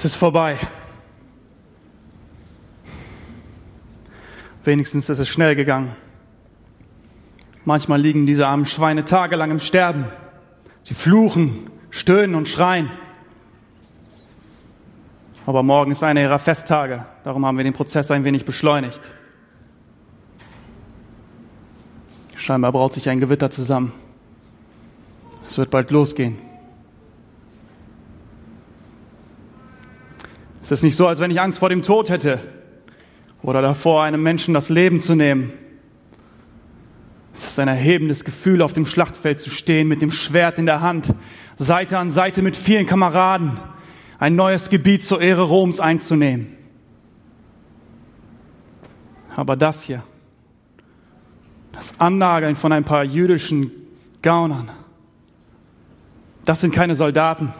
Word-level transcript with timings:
Es 0.00 0.06
ist 0.06 0.16
vorbei. 0.16 0.56
Wenigstens 4.64 5.10
ist 5.10 5.18
es 5.18 5.28
schnell 5.28 5.54
gegangen. 5.54 5.94
Manchmal 7.66 8.00
liegen 8.00 8.24
diese 8.24 8.46
armen 8.46 8.64
Schweine 8.64 9.04
tagelang 9.04 9.50
im 9.50 9.58
Sterben. 9.58 10.06
Sie 10.84 10.94
fluchen, 10.94 11.68
stöhnen 11.90 12.34
und 12.34 12.48
schreien. 12.48 12.90
Aber 15.44 15.62
morgen 15.62 15.92
ist 15.92 16.02
einer 16.02 16.22
ihrer 16.22 16.38
Festtage. 16.38 17.04
Darum 17.22 17.44
haben 17.44 17.58
wir 17.58 17.64
den 17.64 17.74
Prozess 17.74 18.10
ein 18.10 18.24
wenig 18.24 18.46
beschleunigt. 18.46 19.02
Scheinbar 22.36 22.72
braut 22.72 22.94
sich 22.94 23.06
ein 23.10 23.20
Gewitter 23.20 23.50
zusammen. 23.50 23.92
Es 25.46 25.58
wird 25.58 25.68
bald 25.68 25.90
losgehen. 25.90 26.49
Es 30.62 30.70
ist 30.70 30.82
nicht 30.82 30.96
so, 30.96 31.06
als 31.06 31.20
wenn 31.20 31.30
ich 31.30 31.40
Angst 31.40 31.58
vor 31.58 31.68
dem 31.68 31.82
Tod 31.82 32.10
hätte 32.10 32.40
oder 33.42 33.62
davor, 33.62 34.02
einem 34.02 34.22
Menschen 34.22 34.54
das 34.54 34.68
Leben 34.68 35.00
zu 35.00 35.14
nehmen. 35.14 35.52
Es 37.34 37.44
ist 37.46 37.58
ein 37.58 37.68
erhebendes 37.68 38.24
Gefühl, 38.24 38.60
auf 38.60 38.72
dem 38.72 38.84
Schlachtfeld 38.84 39.40
zu 39.40 39.50
stehen, 39.50 39.88
mit 39.88 40.02
dem 40.02 40.10
Schwert 40.10 40.58
in 40.58 40.66
der 40.66 40.82
Hand, 40.82 41.14
Seite 41.56 41.98
an 41.98 42.10
Seite 42.10 42.42
mit 42.42 42.56
vielen 42.56 42.86
Kameraden, 42.86 43.58
ein 44.18 44.36
neues 44.36 44.68
Gebiet 44.68 45.02
zur 45.02 45.20
Ehre 45.20 45.42
Roms 45.42 45.80
einzunehmen. 45.80 46.56
Aber 49.36 49.56
das 49.56 49.82
hier, 49.84 50.02
das 51.72 51.98
Annageln 51.98 52.56
von 52.56 52.72
ein 52.72 52.84
paar 52.84 53.04
jüdischen 53.04 53.70
Gaunern, 54.20 54.70
das 56.44 56.60
sind 56.60 56.74
keine 56.74 56.96
Soldaten. 56.96 57.54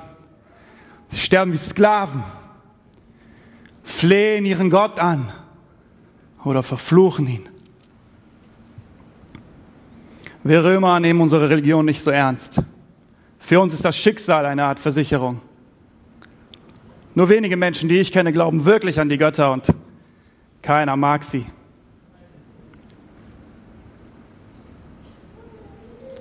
Sie 1.09 1.19
sterben 1.19 1.53
wie 1.53 1.59
Sklaven, 1.59 2.23
flehen 3.91 4.47
ihren 4.47 4.71
Gott 4.71 4.99
an 4.99 5.31
oder 6.45 6.63
verfluchen 6.63 7.27
ihn. 7.27 7.49
Wir 10.43 10.65
Römer 10.65 10.99
nehmen 11.01 11.21
unsere 11.21 11.51
Religion 11.51 11.85
nicht 11.85 12.03
so 12.03 12.11
ernst. 12.11 12.63
Für 13.39 13.61
uns 13.61 13.75
ist 13.75 13.85
das 13.85 13.97
Schicksal 13.97 14.47
eine 14.47 14.65
Art 14.65 14.79
Versicherung. 14.79 15.43
Nur 17.15 17.29
wenige 17.29 17.57
Menschen, 17.57 17.89
die 17.89 17.99
ich 17.99 18.13
kenne, 18.13 18.33
glauben 18.33 18.65
wirklich 18.65 19.01
an 19.01 19.09
die 19.09 19.19
Götter 19.19 19.53
und 19.53 19.75
keiner 20.63 20.97
mag 20.97 21.25
sie. 21.25 21.45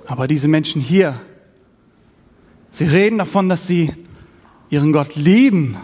Aber 0.06 0.26
diese 0.26 0.48
Menschen 0.48 0.82
hier, 0.82 1.20
sie 2.72 2.84
reden 2.84 3.18
davon, 3.18 3.48
dass 3.48 3.66
sie 3.66 3.94
ihren 4.68 4.92
Gott 4.92 5.14
lieben 5.14 5.76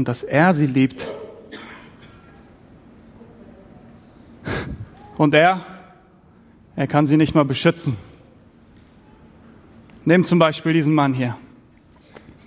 und 0.00 0.08
dass 0.08 0.22
er 0.22 0.54
sie 0.54 0.64
liebt. 0.64 1.10
Und 5.18 5.34
er, 5.34 5.60
er 6.74 6.86
kann 6.86 7.04
sie 7.04 7.18
nicht 7.18 7.34
mal 7.34 7.44
beschützen. 7.44 7.98
Nehmen 10.06 10.24
zum 10.24 10.38
Beispiel 10.38 10.72
diesen 10.72 10.94
Mann 10.94 11.12
hier. 11.12 11.36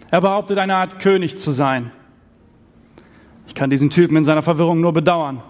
Er 0.10 0.20
behauptet, 0.20 0.58
eine 0.58 0.74
Art 0.74 0.98
König 0.98 1.38
zu 1.38 1.52
sein. 1.52 1.92
Ich 3.46 3.54
kann 3.54 3.70
diesen 3.70 3.92
Typen 3.92 4.18
in 4.18 4.24
seiner 4.24 4.42
Verwirrung 4.42 4.82
nur 4.82 4.92
bedauern. 4.92 5.44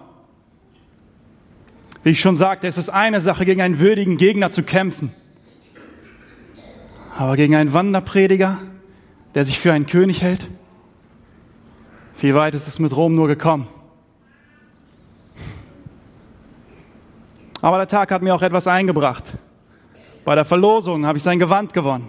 Wie 2.04 2.10
ich 2.10 2.20
schon 2.20 2.36
sagte, 2.36 2.68
es 2.68 2.78
ist 2.78 2.90
eine 2.90 3.22
Sache, 3.22 3.46
gegen 3.46 3.62
einen 3.62 3.80
würdigen 3.80 4.18
Gegner 4.18 4.52
zu 4.52 4.62
kämpfen. 4.62 5.14
Aber 7.18 7.38
gegen 7.38 7.56
einen 7.56 7.72
Wanderprediger, 7.72 8.58
der 9.36 9.46
sich 9.46 9.58
für 9.58 9.72
einen 9.72 9.86
König 9.86 10.22
hält? 10.22 10.50
Wie 12.24 12.34
weit 12.34 12.56
ist 12.56 12.70
es 12.70 12.80
mit 12.80 12.96
Rom 12.96 13.16
nur 13.16 13.28
gekommen? 13.28 13.68
Aber 17.62 17.76
der 17.76 17.88
Tag 17.88 18.12
hat 18.12 18.22
mir 18.22 18.34
auch 18.34 18.42
etwas 18.42 18.66
eingebracht. 18.66 19.34
Bei 20.24 20.34
der 20.34 20.46
Verlosung 20.46 21.06
habe 21.06 21.18
ich 21.18 21.24
sein 21.24 21.38
Gewand 21.38 21.74
gewonnen. 21.74 22.08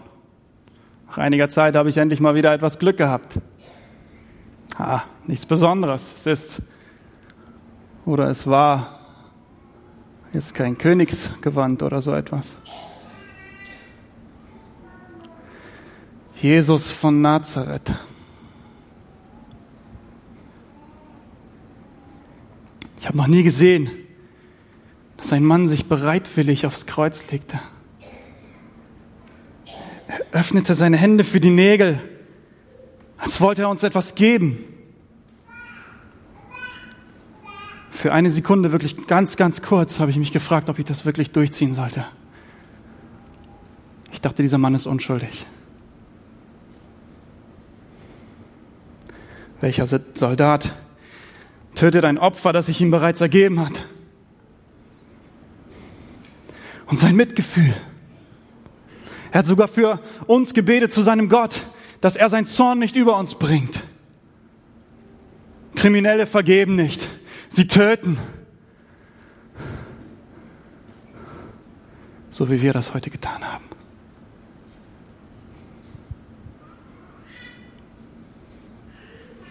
Nach 1.08 1.18
einiger 1.18 1.48
Zeit 1.48 1.74
habe 1.74 1.88
ich 1.88 1.96
endlich 1.96 2.20
mal 2.20 2.36
wieder 2.36 2.54
etwas 2.54 2.78
Glück 2.78 2.96
gehabt. 2.96 3.40
Ah, 4.78 5.00
nichts 5.26 5.46
Besonderes. 5.46 6.14
Es 6.14 6.26
ist 6.26 6.62
oder 8.06 8.28
es 8.28 8.46
war 8.46 9.00
jetzt 10.32 10.54
kein 10.54 10.78
Königsgewand 10.78 11.82
oder 11.82 12.00
so 12.00 12.14
etwas. 12.14 12.56
Jesus 16.40 16.92
von 16.92 17.20
Nazareth. 17.20 17.92
Ich 23.04 23.08
habe 23.08 23.18
noch 23.18 23.26
nie 23.26 23.42
gesehen, 23.42 23.90
dass 25.18 25.30
ein 25.34 25.44
Mann 25.44 25.68
sich 25.68 25.90
bereitwillig 25.90 26.64
aufs 26.64 26.86
Kreuz 26.86 27.30
legte. 27.30 27.60
Er 30.08 30.20
öffnete 30.32 30.72
seine 30.72 30.96
Hände 30.96 31.22
für 31.22 31.38
die 31.38 31.50
Nägel, 31.50 32.00
als 33.18 33.42
wollte 33.42 33.60
er 33.60 33.68
uns 33.68 33.82
etwas 33.82 34.14
geben. 34.14 34.56
Für 37.90 38.14
eine 38.14 38.30
Sekunde, 38.30 38.72
wirklich 38.72 39.06
ganz, 39.06 39.36
ganz 39.36 39.60
kurz, 39.60 40.00
habe 40.00 40.10
ich 40.10 40.16
mich 40.16 40.32
gefragt, 40.32 40.70
ob 40.70 40.78
ich 40.78 40.86
das 40.86 41.04
wirklich 41.04 41.30
durchziehen 41.30 41.74
sollte. 41.74 42.06
Ich 44.12 44.22
dachte, 44.22 44.40
dieser 44.40 44.56
Mann 44.56 44.74
ist 44.74 44.86
unschuldig. 44.86 45.44
Welcher 49.60 49.86
Soldat 49.86 50.72
tötet 51.84 52.06
ein 52.06 52.16
Opfer, 52.16 52.54
das 52.54 52.64
sich 52.64 52.80
ihm 52.80 52.90
bereits 52.90 53.20
ergeben 53.20 53.60
hat. 53.60 53.84
Und 56.86 56.98
sein 56.98 57.14
Mitgefühl. 57.14 57.74
Er 59.30 59.40
hat 59.40 59.46
sogar 59.46 59.68
für 59.68 60.00
uns 60.26 60.54
gebetet 60.54 60.94
zu 60.94 61.02
seinem 61.02 61.28
Gott, 61.28 61.66
dass 62.00 62.16
er 62.16 62.30
seinen 62.30 62.46
Zorn 62.46 62.78
nicht 62.78 62.96
über 62.96 63.18
uns 63.18 63.34
bringt. 63.34 63.82
Kriminelle 65.74 66.26
vergeben 66.26 66.74
nicht. 66.74 67.06
Sie 67.50 67.66
töten. 67.66 68.16
So 72.30 72.48
wie 72.48 72.62
wir 72.62 72.72
das 72.72 72.94
heute 72.94 73.10
getan 73.10 73.44
haben. 73.44 73.64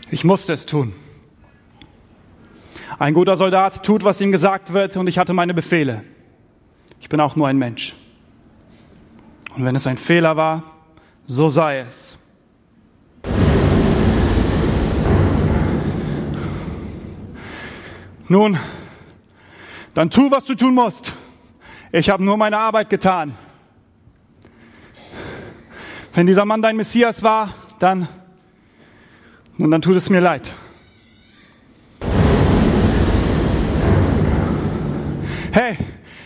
Ich 0.09 0.23
musste 0.23 0.53
es 0.53 0.65
tun. 0.65 0.95
Ein 2.99 3.13
guter 3.13 3.35
Soldat 3.35 3.83
tut, 3.83 4.03
was 4.03 4.21
ihm 4.21 4.31
gesagt 4.31 4.73
wird, 4.73 4.95
und 4.97 5.07
ich 5.07 5.17
hatte 5.17 5.33
meine 5.33 5.53
Befehle. 5.53 6.03
Ich 6.99 7.09
bin 7.09 7.19
auch 7.19 7.35
nur 7.35 7.47
ein 7.47 7.57
Mensch. 7.57 7.95
Und 9.55 9.65
wenn 9.65 9.75
es 9.75 9.87
ein 9.87 9.97
Fehler 9.97 10.35
war, 10.35 10.63
so 11.25 11.49
sei 11.49 11.79
es. 11.79 12.17
Nun, 18.27 18.57
dann 19.93 20.09
tu, 20.09 20.31
was 20.31 20.45
du 20.45 20.55
tun 20.55 20.73
musst. 20.73 21.13
Ich 21.91 22.09
habe 22.09 22.23
nur 22.23 22.37
meine 22.37 22.57
Arbeit 22.57 22.89
getan. 22.89 23.35
Wenn 26.13 26.25
dieser 26.25 26.45
Mann 26.45 26.61
dein 26.61 26.75
Messias 26.75 27.21
war, 27.21 27.53
dann, 27.79 28.07
nun, 29.57 29.71
dann 29.71 29.81
tut 29.81 29.95
es 29.95 30.09
mir 30.09 30.19
leid. 30.19 30.53
Hey, 35.53 35.77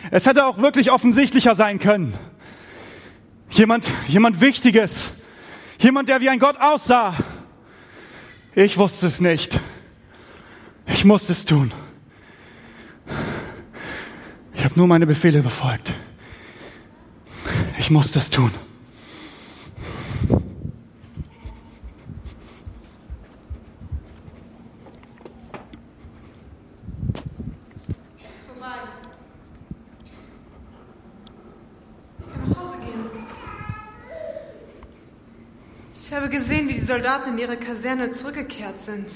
es 0.09 0.25
hätte 0.25 0.45
auch 0.45 0.57
wirklich 0.59 0.89
offensichtlicher 0.89 1.53
sein 1.53 1.79
können. 1.79 2.13
Jemand, 3.50 3.91
jemand 4.07 4.39
Wichtiges. 4.39 5.12
Jemand, 5.79 6.07
der 6.07 6.21
wie 6.21 6.29
ein 6.29 6.39
Gott 6.39 6.56
aussah. 6.57 7.13
Ich 8.56 8.77
wusste 8.77 9.07
es 9.07 9.19
nicht. 9.19 9.59
Ich 10.85 11.03
musste 11.03 11.33
es 11.33 11.44
tun. 11.44 11.74
Ich 14.53 14.63
habe 14.63 14.75
nur 14.77 14.88
meine 14.88 15.06
Befehle 15.06 15.41
befolgt. 15.41 15.94
Ich 17.77 17.89
musste 17.89 18.19
es 18.19 18.30
tun. 18.30 18.51
Habe 36.18 36.30
gesehen, 36.30 36.68
wie 36.68 36.74
die 36.74 36.81
Soldaten 36.86 37.34
in 37.34 37.38
ihre 37.38 37.58
Kaserne 37.58 38.12
zurückgekehrt 38.12 38.81
sind. 38.81 39.08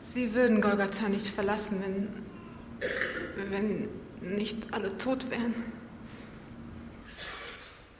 Sie 0.00 0.34
würden 0.34 0.60
Golgatha 0.60 1.08
nicht 1.08 1.28
verlassen, 1.28 1.82
wenn, 3.36 3.50
wenn 3.50 4.36
nicht 4.36 4.74
alle 4.74 4.98
tot 4.98 5.30
wären. 5.30 5.54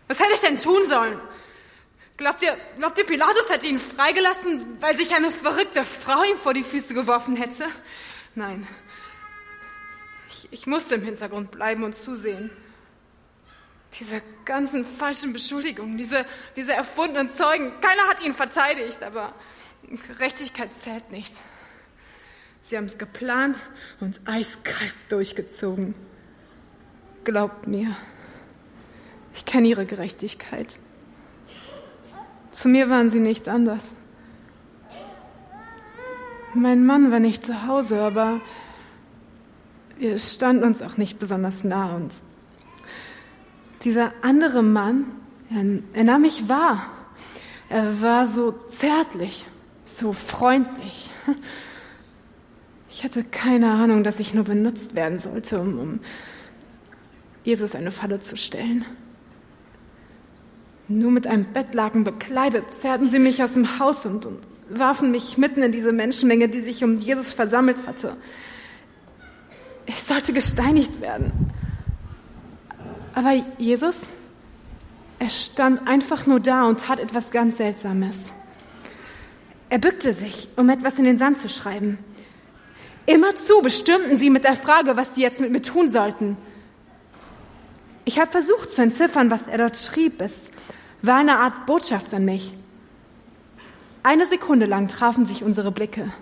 Was 0.09 0.19
hätte 0.19 0.33
ich 0.35 0.41
denn 0.41 0.57
tun 0.57 0.87
sollen? 0.87 1.21
Glaubt 2.17 2.43
ihr, 2.43 2.57
glaubt 2.79 2.99
ihr, 2.99 3.07
Pilatus 3.07 3.49
hätte 3.49 3.69
ihn 3.69 3.79
freigelassen, 3.79 4.77
weil 4.81 4.97
sich 4.97 5.15
eine 5.15 5.31
verrückte 5.31 5.85
Frau 5.85 6.25
ihm 6.25 6.37
vor 6.37 6.53
die 6.53 6.65
Füße 6.65 6.95
geworfen 6.95 7.37
hätte? 7.37 7.65
Nein. 8.35 8.67
Ich, 10.29 10.49
ich 10.51 10.67
musste 10.67 10.97
im 10.97 11.03
Hintergrund 11.03 11.53
bleiben 11.53 11.85
und 11.85 11.95
zusehen. 11.95 12.51
Diese 13.99 14.23
ganzen 14.44 14.85
falschen 14.85 15.32
Beschuldigungen, 15.32 15.96
diese, 15.96 16.25
diese 16.56 16.73
erfundenen 16.73 17.31
Zeugen, 17.31 17.73
keiner 17.81 18.08
hat 18.08 18.23
ihn 18.25 18.35
verteidigt, 18.35 19.02
aber 19.02 19.32
Gerechtigkeit 20.08 20.75
zählt 20.75 21.11
nicht. 21.12 21.35
Sie 22.61 22.76
haben 22.76 22.87
es 22.87 22.99
geplant 22.99 23.56
und 24.00 24.20
eiskalt 24.25 24.94
durchgezogen. 25.11 25.94
Glaubt 27.25 27.67
mir, 27.67 27.94
ich 29.35 29.44
kenne 29.44 29.69
ihre 29.69 29.87
Gerechtigkeit. 29.87 30.79
Zu 32.52 32.69
mir 32.69 32.88
waren 32.88 33.11
sie 33.11 33.20
nicht 33.20 33.49
anders. 33.49 33.94
Mein 36.55 36.87
Mann 36.87 37.11
war 37.11 37.20
nicht 37.20 37.44
zu 37.44 37.67
Hause, 37.67 38.00
aber 38.00 38.41
wir 39.99 40.19
standen 40.19 40.64
uns 40.64 40.82
auch 40.82 40.96
nicht 40.96 41.19
besonders 41.19 41.64
nah. 41.64 41.96
Und 41.96 42.14
dieser 43.85 44.13
andere 44.23 44.63
Mann, 44.63 45.07
er, 45.51 45.65
er 45.99 46.05
nahm 46.05 46.23
mich 46.23 46.49
wahr. 46.49 46.91
Er 47.69 48.01
war 48.03 48.27
so 48.27 48.53
zärtlich, 48.69 49.47
so 49.85 50.13
freundlich. 50.13 51.11
Ich 52.91 53.03
hatte 53.03 53.25
keine 53.25 53.73
Ahnung, 53.73 54.05
dass 54.05 54.21
ich 54.21 54.35
nur 54.35 54.45
benutzt 54.45 54.95
werden 54.95 55.19
sollte, 55.19 55.61
um, 55.61 55.79
um 55.81 56.01
Jesus 57.43 57.75
eine 57.75 57.91
Falle 57.91 58.21
zu 58.21 58.37
stellen. 58.37 58.85
Nur 60.87 61.11
mit 61.11 61.27
einem 61.27 61.47
Bettlaken 61.53 62.05
bekleidet 62.05 62.65
zerrten 62.81 63.09
sie 63.09 63.19
mich 63.19 63.43
aus 63.43 63.55
dem 63.55 63.81
Haus 63.81 64.07
und, 64.07 64.27
und 64.27 64.39
warfen 64.69 65.11
mich 65.11 65.39
mitten 65.39 65.63
in 65.63 65.73
diese 65.73 65.93
Menschenmenge, 65.93 66.49
die 66.49 66.61
sich 66.61 66.85
um 66.85 66.99
Jesus 66.99 67.33
versammelt 67.33 67.87
hatte. 67.87 68.17
Ich 69.87 70.01
sollte 70.01 70.33
gesteinigt 70.33 71.01
werden. 71.01 71.53
Aber 73.15 73.33
Jesus, 73.59 74.03
er 75.19 75.31
stand 75.31 75.87
einfach 75.87 76.27
nur 76.27 76.41
da 76.41 76.65
und 76.65 76.81
tat 76.81 77.01
etwas 77.01 77.31
ganz 77.31 77.59
Seltsames. 77.59 78.33
Er 79.69 79.79
bückte 79.79 80.13
sich, 80.13 80.49
um 80.57 80.69
etwas 80.69 80.99
in 80.99 81.05
den 81.05 81.19
Sand 81.19 81.39
zu 81.39 81.49
schreiben. 81.49 81.99
Immerzu 83.07 83.61
bestimmten 83.63 84.19
sie 84.19 84.31
mit 84.31 84.45
der 84.45 84.57
Frage, 84.57 84.97
was 84.97 85.15
sie 85.15 85.23
jetzt 85.23 85.41
mit 85.41 85.53
mir 85.53 85.63
tun 85.63 85.91
sollten. 85.91 86.37
Ich 88.05 88.19
habe 88.19 88.31
versucht 88.31 88.71
zu 88.71 88.83
entziffern, 88.83 89.31
was 89.31 89.47
er 89.47 89.59
dort 89.59 89.77
schrieb. 89.77 90.21
Es 90.21 90.51
war 91.03 91.17
eine 91.17 91.39
Art 91.39 91.67
Botschaft 91.67 92.13
an 92.15 92.25
mich. 92.25 92.55
Eine 94.03 94.27
Sekunde 94.29 94.67
lang 94.67 94.89
trafen 94.89 95.25
sich 95.25 95.43
unsere 95.43 95.73
Blicke. 95.73 96.13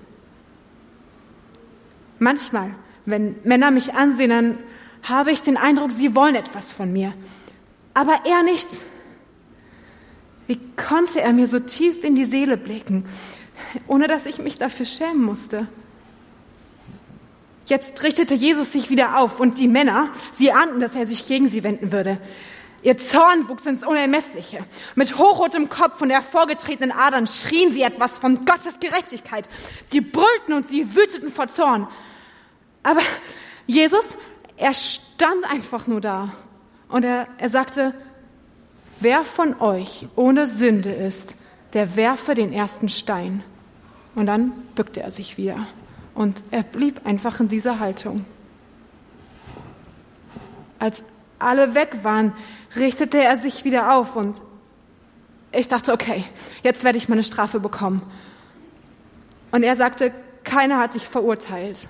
Manchmal, 2.19 2.71
wenn 3.05 3.35
Männer 3.43 3.71
mich 3.73 3.95
ansehen, 3.95 4.31
dann 4.31 4.59
habe 5.03 5.33
ich 5.33 5.43
den 5.43 5.57
Eindruck, 5.57 5.91
sie 5.91 6.15
wollen 6.15 6.35
etwas 6.35 6.73
von 6.73 6.93
mir. 6.93 7.13
Aber 7.95 8.21
er 8.25 8.43
nicht. 8.43 8.69
Wie 10.47 10.59
konnte 10.77 11.21
er 11.21 11.33
mir 11.33 11.47
so 11.47 11.61
tief 11.61 12.05
in 12.05 12.17
die 12.17 12.25
Seele 12.25 12.57
blicken, 12.57 13.05
ohne 13.87 14.07
dass 14.07 14.27
ich 14.27 14.39
mich 14.39 14.59
dafür 14.59 14.87
schämen 14.87 15.23
musste? 15.23 15.67
Jetzt 17.67 18.03
richtete 18.03 18.35
Jesus 18.35 18.73
sich 18.73 18.91
wieder 18.91 19.19
auf 19.19 19.41
und 19.41 19.59
die 19.59 19.69
Männer, 19.69 20.11
sie 20.33 20.53
ahnten, 20.53 20.81
dass 20.81 20.97
er 20.97 21.07
sich 21.07 21.27
gegen 21.29 21.49
sie 21.49 21.63
wenden 21.63 21.93
würde. 21.93 22.19
Ihr 22.83 22.99
Zorn 22.99 23.49
wuchs 23.49 23.65
ins 23.65 23.85
Unermessliche. 23.85 24.59
Mit 24.97 25.17
hochrotem 25.17 25.69
Kopf 25.69 26.03
und 26.03 26.11
hervorgetretenen 26.11 26.91
Adern 26.91 27.29
schrien 27.29 27.73
sie 27.73 27.83
etwas 27.83 28.19
von 28.19 28.45
Gottes 28.45 28.81
Gerechtigkeit. 28.81 29.49
Sie 29.87 30.01
brüllten 30.01 30.53
und 30.53 30.69
sie 30.69 30.97
wüteten 30.97 31.31
vor 31.31 31.47
Zorn. 31.47 31.87
Aber 32.83 33.03
Jesus, 33.69 34.05
er 34.63 34.75
stand 34.75 35.45
einfach 35.51 35.89
nur 35.89 36.01
da 36.01 36.33
und 36.89 37.05
er, 37.05 37.27
er 37.39 37.49
sagte, 37.49 37.95
wer 39.01 39.25
von 39.25 39.61
euch 39.61 40.07
ohne 40.15 40.47
Sünde 40.47 40.93
ist, 40.93 41.35
der 41.73 41.97
werfe 41.97 42.37
den 42.37 42.53
ersten 42.53 42.89
Stein. 42.89 43.43
Und 44.15 44.27
dann 44.27 44.53
bückte 44.77 45.03
er 45.03 45.11
sich 45.11 45.37
wieder. 45.37 45.67
Und 46.15 46.45
er 46.53 46.63
blieb 46.63 47.05
einfach 47.05 47.41
in 47.41 47.49
dieser 47.49 47.81
Haltung. 47.81 48.25
Als 50.79 51.03
alle 51.41 51.75
weg 51.75 51.99
waren, 52.05 52.33
richtete 52.77 53.21
er 53.21 53.39
sich 53.39 53.65
wieder 53.65 53.97
auf 53.97 54.15
und 54.15 54.43
ich 55.51 55.67
dachte, 55.67 55.93
okay, 55.93 56.25
jetzt 56.63 56.85
werde 56.85 56.99
ich 56.99 57.09
meine 57.09 57.25
Strafe 57.25 57.59
bekommen. 57.59 58.03
Und 59.51 59.65
er 59.65 59.75
sagte, 59.75 60.13
keiner 60.45 60.79
hat 60.79 60.95
dich 60.95 61.09
verurteilt. 61.09 61.89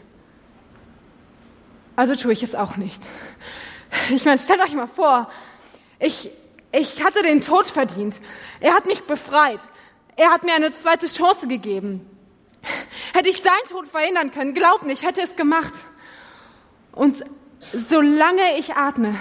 Also 1.96 2.16
tue 2.16 2.32
ich 2.32 2.42
es 2.42 2.54
auch 2.54 2.76
nicht. 2.76 3.02
Ich 4.10 4.24
meine, 4.24 4.38
stellt 4.38 4.62
euch 4.62 4.74
mal 4.74 4.88
vor, 4.88 5.30
ich, 5.98 6.30
ich 6.72 7.04
hatte 7.04 7.22
den 7.22 7.40
Tod 7.40 7.66
verdient. 7.66 8.20
Er 8.60 8.74
hat 8.74 8.86
mich 8.86 9.02
befreit. 9.02 9.60
Er 10.16 10.30
hat 10.30 10.44
mir 10.44 10.54
eine 10.54 10.74
zweite 10.74 11.06
Chance 11.06 11.46
gegeben. 11.46 12.06
Hätte 13.12 13.28
ich 13.28 13.42
seinen 13.42 13.68
Tod 13.68 13.88
verhindern 13.88 14.30
können, 14.30 14.54
glaub 14.54 14.86
ich 14.86 15.04
hätte 15.04 15.20
es 15.20 15.36
gemacht. 15.36 15.72
Und 16.92 17.24
solange 17.72 18.58
ich 18.58 18.74
atme, 18.74 19.14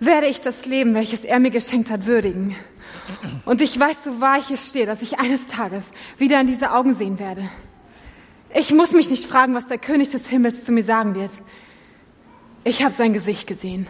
werde 0.00 0.26
ich 0.26 0.40
das 0.40 0.66
Leben, 0.66 0.94
welches 0.94 1.24
er 1.24 1.38
mir 1.38 1.50
geschenkt 1.50 1.90
hat, 1.90 2.06
würdigen. 2.06 2.56
Und 3.44 3.60
ich 3.60 3.78
weiß, 3.78 4.04
so 4.04 4.20
wahr 4.20 4.38
ich 4.38 4.50
es 4.50 4.70
stehe, 4.70 4.86
dass 4.86 5.02
ich 5.02 5.18
eines 5.18 5.46
Tages 5.46 5.86
wieder 6.18 6.40
in 6.40 6.46
diese 6.46 6.72
Augen 6.72 6.94
sehen 6.94 7.18
werde. 7.18 7.48
Ich 8.54 8.72
muss 8.72 8.92
mich 8.92 9.10
nicht 9.10 9.26
fragen, 9.26 9.54
was 9.54 9.68
der 9.68 9.78
König 9.78 10.08
des 10.08 10.26
Himmels 10.26 10.64
zu 10.64 10.72
mir 10.72 10.82
sagen 10.82 11.14
wird. 11.14 11.30
Ich 12.62 12.82
habe 12.82 12.94
sein 12.94 13.14
Gesicht 13.14 13.46
gesehen. 13.46 13.86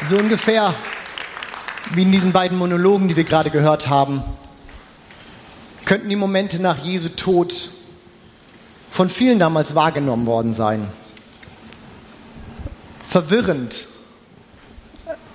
So 0.00 0.16
ungefähr 0.16 0.74
wie 1.92 2.02
in 2.02 2.12
diesen 2.12 2.32
beiden 2.32 2.56
Monologen, 2.56 3.08
die 3.08 3.16
wir 3.16 3.24
gerade 3.24 3.50
gehört 3.50 3.88
haben, 3.88 4.22
könnten 5.84 6.08
die 6.08 6.16
Momente 6.16 6.60
nach 6.60 6.78
Jesu 6.78 7.10
Tod 7.10 7.68
von 8.90 9.10
vielen 9.10 9.38
damals 9.38 9.74
wahrgenommen 9.74 10.24
worden 10.24 10.54
sein. 10.54 10.88
Verwirrend, 13.06 13.86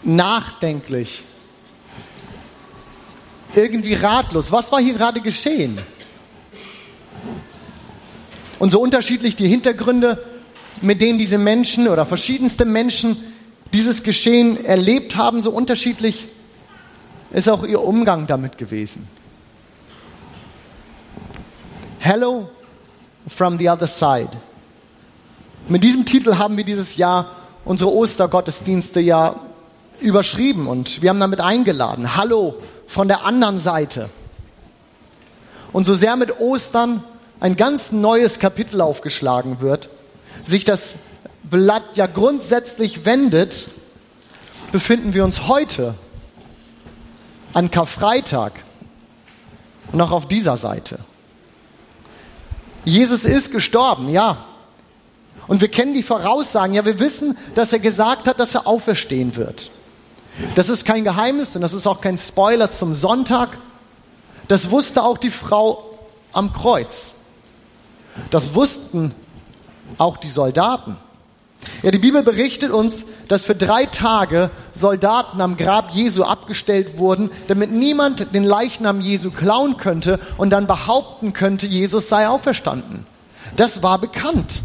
nachdenklich, 0.02 1.24
irgendwie 3.56 3.94
ratlos. 3.94 4.52
Was 4.52 4.72
war 4.72 4.80
hier 4.80 4.94
gerade 4.94 5.22
geschehen? 5.22 5.80
Und 8.60 8.72
so 8.72 8.82
unterschiedlich 8.82 9.36
die 9.36 9.48
Hintergründe, 9.48 10.24
mit 10.82 11.02
denen 11.02 11.18
diese 11.18 11.38
Menschen 11.38 11.88
oder 11.88 12.06
verschiedenste 12.06 12.66
Menschen 12.66 13.18
dieses 13.74 14.04
Geschehen 14.04 14.64
erlebt 14.66 15.16
haben, 15.16 15.42
so 15.42 15.52
unterschiedlich 15.52 16.28
ist 17.32 17.48
auch 17.48 17.64
ihr 17.64 17.82
Umgang 17.82 18.28
damit 18.28 18.58
gewesen. 18.58 19.08
Hello 22.00 22.50
from 23.28 23.58
the 23.60 23.70
other 23.70 23.88
side. 23.88 24.32
Mit 25.68 25.84
diesem 25.84 26.06
Titel 26.06 26.38
haben 26.38 26.58
wir 26.58 26.64
dieses 26.64 26.98
Jahr 26.98 27.36
unsere 27.66 27.94
Ostergottesdienste 27.94 29.00
ja 29.00 29.40
überschrieben 30.00 30.66
und 30.68 31.02
wir 31.02 31.10
haben 31.10 31.20
damit 31.20 31.42
eingeladen. 31.42 32.16
Hallo 32.16 32.56
von 32.90 33.08
der 33.08 33.24
anderen 33.24 33.60
Seite. 33.60 34.10
Und 35.72 35.86
so 35.86 35.94
sehr 35.94 36.16
mit 36.16 36.40
Ostern 36.40 37.04
ein 37.40 37.56
ganz 37.56 37.92
neues 37.92 38.40
Kapitel 38.40 38.82
aufgeschlagen 38.82 39.62
wird, 39.62 39.90
sich 40.44 40.66
das 40.66 40.96
Blatt 41.44 41.84
ja 41.94 42.08
grundsätzlich 42.08 43.06
wendet, 43.06 43.70
befinden 44.72 45.14
wir 45.14 45.24
uns 45.24 45.48
heute 45.48 45.94
an 47.54 47.70
Karfreitag 47.70 48.54
noch 49.92 50.12
auf 50.12 50.28
dieser 50.28 50.58
Seite. 50.58 50.98
Jesus 52.86 53.24
ist 53.24 53.52
gestorben, 53.52 54.10
ja. 54.10 54.46
Und 55.48 55.62
wir 55.62 55.68
kennen 55.68 55.94
die 55.94 56.04
Voraussagen, 56.04 56.74
ja, 56.74 56.86
wir 56.86 57.00
wissen, 57.00 57.38
dass 57.54 57.72
er 57.72 57.80
gesagt 57.80 58.28
hat, 58.28 58.40
dass 58.40 58.56
er 58.56 58.66
auferstehen 58.66 59.36
wird. 59.36 59.70
Das 60.56 60.70
ist 60.70 60.86
kein 60.86 61.04
Geheimnis 61.04 61.56
und 61.56 61.62
das 61.62 61.74
ist 61.74 61.88
auch 61.88 62.02
kein 62.02 62.18
Spoiler 62.18 62.72
zum 62.72 62.94
Sonntag. 62.96 63.58
Das 64.48 64.72
wusste 64.72 65.04
auch 65.04 65.18
die 65.18 65.32
Frau 65.32 65.98
am 66.32 66.54
Kreuz. 66.54 67.14
Das 68.32 68.54
wussten 68.54 69.14
auch 69.98 70.18
die 70.18 70.30
Soldaten. 70.30 70.98
Ja, 71.84 71.92
die 71.92 72.00
Bibel 72.00 72.24
berichtet 72.24 72.72
uns, 72.72 73.06
dass 73.28 73.44
für 73.44 73.56
drei 73.56 73.86
Tage 73.86 74.50
Soldaten 74.72 75.42
am 75.42 75.58
Grab 75.58 75.92
Jesu 75.92 76.24
abgestellt 76.24 76.98
wurden, 76.98 77.32
damit 77.48 77.72
niemand 77.72 78.34
den 78.34 78.46
Leichnam 78.46 79.02
Jesu 79.02 79.30
klauen 79.30 79.76
könnte 79.76 80.20
und 80.38 80.52
dann 80.52 80.68
behaupten 80.68 81.34
könnte, 81.34 81.68
Jesus 81.68 82.08
sei 82.08 82.30
auferstanden. 82.30 83.06
Das 83.58 83.84
war 83.84 84.00
bekannt. 84.00 84.62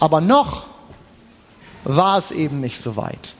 Aber 0.00 0.20
noch 0.20 0.64
war 1.84 2.16
es 2.16 2.30
eben 2.30 2.60
nicht 2.60 2.80
so 2.80 2.96
weit. 2.96 3.34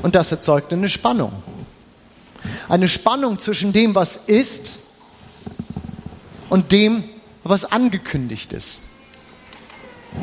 Und 0.00 0.14
das 0.14 0.32
erzeugte 0.32 0.74
eine 0.74 0.88
Spannung. 0.88 1.32
Eine 2.68 2.88
Spannung 2.88 3.38
zwischen 3.38 3.72
dem, 3.72 3.94
was 3.94 4.16
ist 4.16 4.78
und 6.48 6.72
dem, 6.72 7.04
was 7.44 7.64
angekündigt 7.64 8.52
ist. 8.52 8.80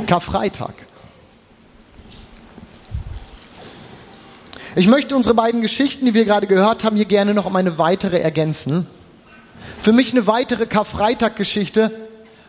Karfreitag. 0.07 0.73
Ich 4.75 4.87
möchte 4.87 5.15
unsere 5.15 5.35
beiden 5.35 5.61
Geschichten, 5.61 6.05
die 6.05 6.13
wir 6.13 6.25
gerade 6.25 6.47
gehört 6.47 6.83
haben, 6.83 6.95
hier 6.95 7.05
gerne 7.05 7.33
noch 7.33 7.45
um 7.45 7.55
eine 7.55 7.77
weitere 7.77 8.19
ergänzen. 8.19 8.87
Für 9.81 9.93
mich 9.93 10.11
eine 10.11 10.27
weitere 10.27 10.67
Karfreitag-Geschichte, 10.67 11.91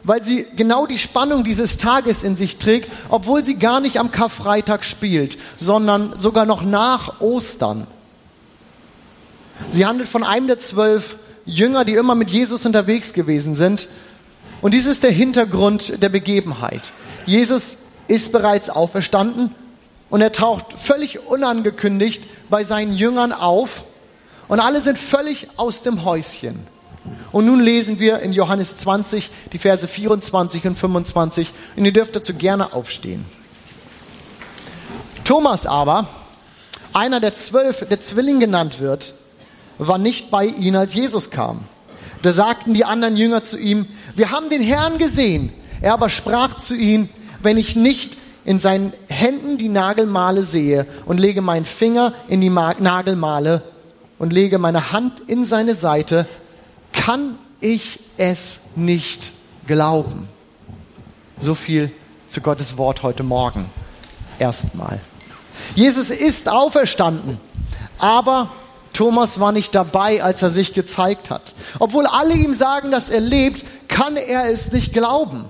weil 0.05 0.25
sie 0.25 0.47
genau 0.57 0.87
die 0.87 0.99
Spannung 0.99 1.45
dieses 1.45 1.77
Tages 1.77 2.23
in 2.23 2.37
sich 2.37 2.57
trägt, 2.57 2.91
obwohl 3.09 3.45
sie 3.45 3.57
gar 3.57 3.81
nicht 3.81 3.99
am 3.99 4.13
Karfreitag 4.13 4.85
spielt, 4.85 5.37
sondern 5.59 6.19
sogar 6.19 6.47
noch 6.47 6.63
nach 6.63 7.21
Ostern. 7.21 7.87
Sie 9.71 9.85
handelt 9.85 10.09
von 10.09 10.25
einem 10.25 10.47
der 10.47 10.59
zwölf 10.59 11.17
Jünger, 11.45 11.85
die 11.85 11.95
immer 11.95 12.15
mit 12.15 12.31
Jesus 12.31 12.65
unterwegs 12.65 13.13
gewesen 13.13 13.57
sind. 13.57 13.89
Und 14.63 14.75
dies 14.75 14.87
ist 14.87 15.03
der 15.03 15.11
Hintergrund 15.11 16.03
der 16.03 16.09
Begebenheit. 16.09 16.93
Jesus 17.27 17.79
ist 18.09 18.33
bereits 18.33 18.71
auferstanden 18.71 19.55
und 20.09 20.21
er 20.21 20.33
taucht 20.33 20.67
völlig 20.77 21.27
unangekündigt 21.27 22.23
bei 22.49 22.65
seinen 22.65 22.95
Jüngern 22.95 23.33
auf 23.33 23.85
und 24.49 24.61
alle 24.61 24.81
sind 24.81 24.99
völlig 24.99 25.49
aus 25.57 25.83
dem 25.83 26.05
Häuschen. 26.05 26.59
Und 27.33 27.47
nun 27.47 27.61
lesen 27.61 27.99
wir 27.99 28.21
in 28.21 28.33
Johannes 28.33 28.77
20 28.79 29.31
die 29.53 29.59
Verse 29.59 29.87
24 29.87 30.65
und 30.67 30.77
25 30.77 31.53
und 31.77 31.85
ihr 31.85 31.93
dürft 31.93 32.17
dazu 32.17 32.35
gerne 32.35 32.73
aufstehen. 32.73 33.25
Thomas 35.25 35.65
aber, 35.65 36.09
einer 36.93 37.21
der 37.21 37.35
zwölf, 37.35 37.87
der 37.89 38.01
Zwilling 38.01 38.41
genannt 38.41 38.81
wird, 38.81 39.15
war 39.79 39.99
nicht 39.99 40.31
bei 40.31 40.47
ihnen, 40.47 40.77
als 40.77 40.95
Jesus 40.95 41.31
kam. 41.31 41.65
Da 42.23 42.33
sagten 42.33 42.75
die 42.75 42.85
anderen 42.85 43.17
Jünger 43.17 43.43
zu 43.43 43.57
ihm, 43.57 43.87
wir 44.15 44.31
haben 44.31 44.51
den 44.51 44.61
Herrn 44.61 44.99
gesehen. 44.99 45.53
Er 45.81 45.95
aber 45.95 46.11
sprach 46.11 46.57
zu 46.57 46.75
ihnen, 46.75 47.09
wenn 47.43 47.57
ich 47.57 47.77
nicht 47.77 48.17
in 48.45 48.59
seinen 48.59 48.93
Händen 49.09 49.57
die 49.57 49.69
Nagelmale 49.69 50.43
sehe 50.43 50.87
und 51.07 51.21
lege 51.21 51.41
meinen 51.41 51.65
Finger 51.65 52.13
in 52.29 52.41
die 52.41 52.51
Nagelmale 52.51 53.63
und 54.19 54.33
lege 54.33 54.59
meine 54.59 54.93
Hand 54.93 55.21
in 55.29 55.45
seine 55.45 55.75
Seite, 55.75 56.27
kann 57.01 57.39
ich 57.61 57.99
es 58.19 58.61
nicht 58.77 59.33
glauben. 59.67 60.29
So 61.39 61.55
viel 61.55 61.91
zu 62.27 62.43
Gottes 62.43 62.77
Wort 62.77 63.03
heute 63.03 63.23
Morgen. 63.23 63.71
Erstmal. 64.39 65.01
Jesus 65.75 66.11
ist 66.11 66.49
auferstanden, 66.49 67.41
aber 67.99 68.51
Thomas 68.93 69.41
war 69.41 69.51
nicht 69.51 69.75
dabei, 69.75 70.23
als 70.23 70.43
er 70.43 70.51
sich 70.51 70.75
gezeigt 70.75 71.31
hat. 71.31 71.55
Obwohl 71.79 72.07
alle 72.07 72.35
ihm 72.35 72.53
sagen, 72.53 72.91
dass 72.91 73.09
er 73.09 73.21
lebt, 73.21 73.65
kann 73.89 74.19
er 74.19 74.51
es 74.51 74.71
nicht 74.71 74.93
glauben. 74.93 75.47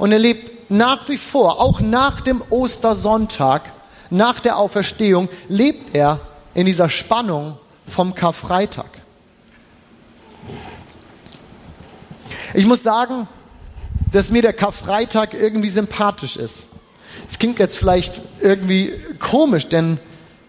Und 0.00 0.10
er 0.10 0.18
lebt 0.18 0.70
nach 0.70 1.08
wie 1.08 1.18
vor, 1.18 1.60
auch 1.60 1.80
nach 1.80 2.20
dem 2.20 2.42
Ostersonntag, 2.50 3.70
nach 4.10 4.40
der 4.40 4.56
Auferstehung, 4.56 5.28
lebt 5.48 5.94
er 5.94 6.18
in 6.54 6.66
dieser 6.66 6.90
Spannung 6.90 7.58
vom 7.86 8.16
Karfreitag. 8.16 9.01
Ich 12.54 12.66
muss 12.66 12.82
sagen, 12.82 13.28
dass 14.10 14.30
mir 14.30 14.42
der 14.42 14.52
Karfreitag 14.52 15.32
irgendwie 15.32 15.70
sympathisch 15.70 16.36
ist. 16.36 16.68
Es 17.28 17.38
klingt 17.38 17.58
jetzt 17.58 17.76
vielleicht 17.76 18.20
irgendwie 18.40 18.92
komisch, 19.18 19.68
denn 19.68 19.98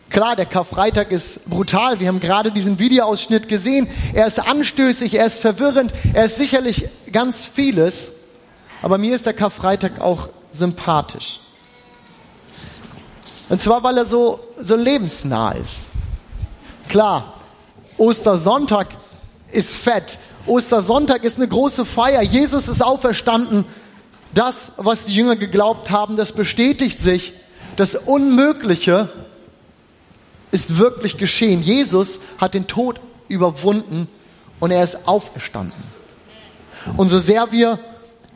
klar, 0.09 0.35
der 0.35 0.45
Karfreitag 0.45 1.11
ist 1.11 1.49
brutal. 1.49 1.99
Wir 1.99 2.09
haben 2.09 2.19
gerade 2.19 2.51
diesen 2.51 2.77
Videoausschnitt 2.79 3.47
gesehen. 3.47 3.87
Er 4.13 4.27
ist 4.27 4.39
anstößig, 4.39 5.13
er 5.15 5.27
ist 5.27 5.41
verwirrend, 5.41 5.93
er 6.13 6.25
ist 6.25 6.37
sicherlich 6.37 6.89
ganz 7.11 7.45
vieles. 7.45 8.11
Aber 8.81 8.97
mir 8.97 9.15
ist 9.15 9.25
der 9.25 9.33
Karfreitag 9.33 10.01
auch 10.01 10.27
sympathisch. 10.51 11.39
Und 13.47 13.61
zwar, 13.61 13.81
weil 13.83 13.97
er 13.97 14.05
so, 14.05 14.39
so 14.59 14.75
lebensnah 14.75 15.51
ist. 15.53 15.83
Klar, 16.89 17.35
Ostersonntag 17.97 18.87
ist 19.53 19.75
fett. 19.75 20.17
Ostersonntag 20.45 21.23
ist 21.23 21.37
eine 21.37 21.47
große 21.47 21.85
Feier. 21.85 22.21
Jesus 22.21 22.67
ist 22.67 22.81
auferstanden. 22.81 23.65
Das, 24.33 24.73
was 24.77 25.05
die 25.05 25.15
Jünger 25.15 25.35
geglaubt 25.35 25.91
haben, 25.91 26.15
das 26.15 26.31
bestätigt 26.31 26.99
sich. 26.99 27.33
Das 27.75 27.95
Unmögliche 27.95 29.09
ist 30.51 30.77
wirklich 30.77 31.17
geschehen. 31.17 31.61
Jesus 31.61 32.19
hat 32.37 32.53
den 32.53 32.67
Tod 32.67 32.99
überwunden 33.27 34.07
und 34.59 34.71
er 34.71 34.83
ist 34.83 35.07
auferstanden. 35.07 35.83
Und 36.97 37.09
so 37.09 37.19
sehr 37.19 37.51
wir 37.51 37.79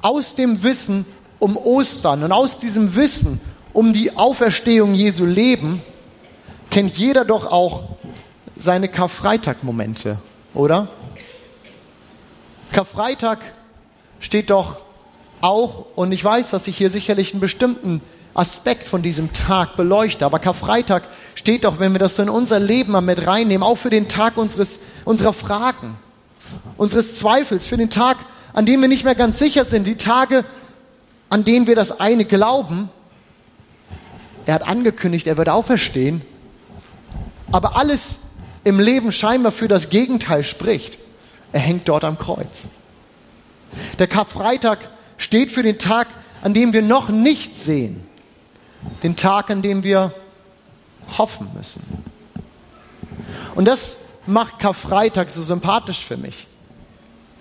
aus 0.01 0.35
dem 0.35 0.63
Wissen 0.63 1.05
um 1.39 1.57
Ostern 1.57 2.23
und 2.23 2.31
aus 2.31 2.57
diesem 2.59 2.95
Wissen 2.95 3.39
um 3.73 3.93
die 3.93 4.15
Auferstehung 4.17 4.95
Jesu 4.95 5.25
leben, 5.25 5.81
kennt 6.71 6.97
jeder 6.97 7.25
doch 7.25 7.45
auch 7.45 7.83
seine 8.55 8.87
Karfreitag-Momente, 8.87 10.17
oder? 10.53 10.87
Karfreitag 12.71 13.39
steht 14.19 14.49
doch 14.49 14.77
auch, 15.41 15.85
und 15.95 16.11
ich 16.11 16.23
weiß, 16.23 16.49
dass 16.49 16.67
ich 16.67 16.77
hier 16.77 16.89
sicherlich 16.89 17.33
einen 17.33 17.41
bestimmten 17.41 18.01
Aspekt 18.33 18.87
von 18.87 19.01
diesem 19.01 19.33
Tag 19.33 19.75
beleuchte, 19.77 20.25
aber 20.25 20.39
Karfreitag 20.39 21.03
steht 21.35 21.63
doch, 21.63 21.79
wenn 21.79 21.91
wir 21.93 21.99
das 21.99 22.15
so 22.15 22.23
in 22.23 22.29
unser 22.29 22.59
Leben 22.59 22.91
mal 22.91 23.01
mit 23.01 23.25
reinnehmen, 23.25 23.63
auch 23.63 23.77
für 23.77 23.89
den 23.89 24.07
Tag 24.07 24.37
unseres, 24.37 24.79
unserer 25.05 25.33
Fragen, 25.33 25.97
unseres 26.77 27.17
Zweifels, 27.17 27.67
für 27.67 27.77
den 27.77 27.89
Tag, 27.89 28.17
an 28.53 28.65
dem 28.65 28.81
wir 28.81 28.87
nicht 28.87 29.03
mehr 29.03 29.15
ganz 29.15 29.39
sicher 29.39 29.65
sind, 29.65 29.85
die 29.87 29.95
Tage, 29.95 30.43
an 31.29 31.43
denen 31.43 31.67
wir 31.67 31.75
das 31.75 31.99
eine 31.99 32.25
glauben. 32.25 32.89
Er 34.45 34.55
hat 34.55 34.67
angekündigt, 34.67 35.27
er 35.27 35.37
wird 35.37 35.49
auferstehen, 35.49 36.21
aber 37.51 37.77
alles 37.77 38.19
im 38.63 38.79
Leben 38.79 39.11
scheinbar 39.11 39.51
für 39.51 39.67
das 39.67 39.89
Gegenteil 39.89 40.43
spricht. 40.43 40.99
Er 41.51 41.59
hängt 41.59 41.87
dort 41.87 42.03
am 42.03 42.17
Kreuz. 42.17 42.67
Der 43.99 44.07
Karfreitag 44.07 44.89
steht 45.17 45.51
für 45.51 45.63
den 45.63 45.77
Tag, 45.77 46.07
an 46.41 46.53
dem 46.53 46.73
wir 46.73 46.81
noch 46.81 47.09
nicht 47.09 47.57
sehen. 47.57 48.05
Den 49.03 49.15
Tag, 49.15 49.49
an 49.49 49.61
dem 49.61 49.83
wir 49.83 50.13
hoffen 51.17 51.47
müssen. 51.55 52.03
Und 53.55 53.65
das 53.65 53.97
macht 54.25 54.59
Karfreitag 54.59 55.29
so 55.29 55.41
sympathisch 55.41 56.05
für 56.05 56.17
mich. 56.17 56.47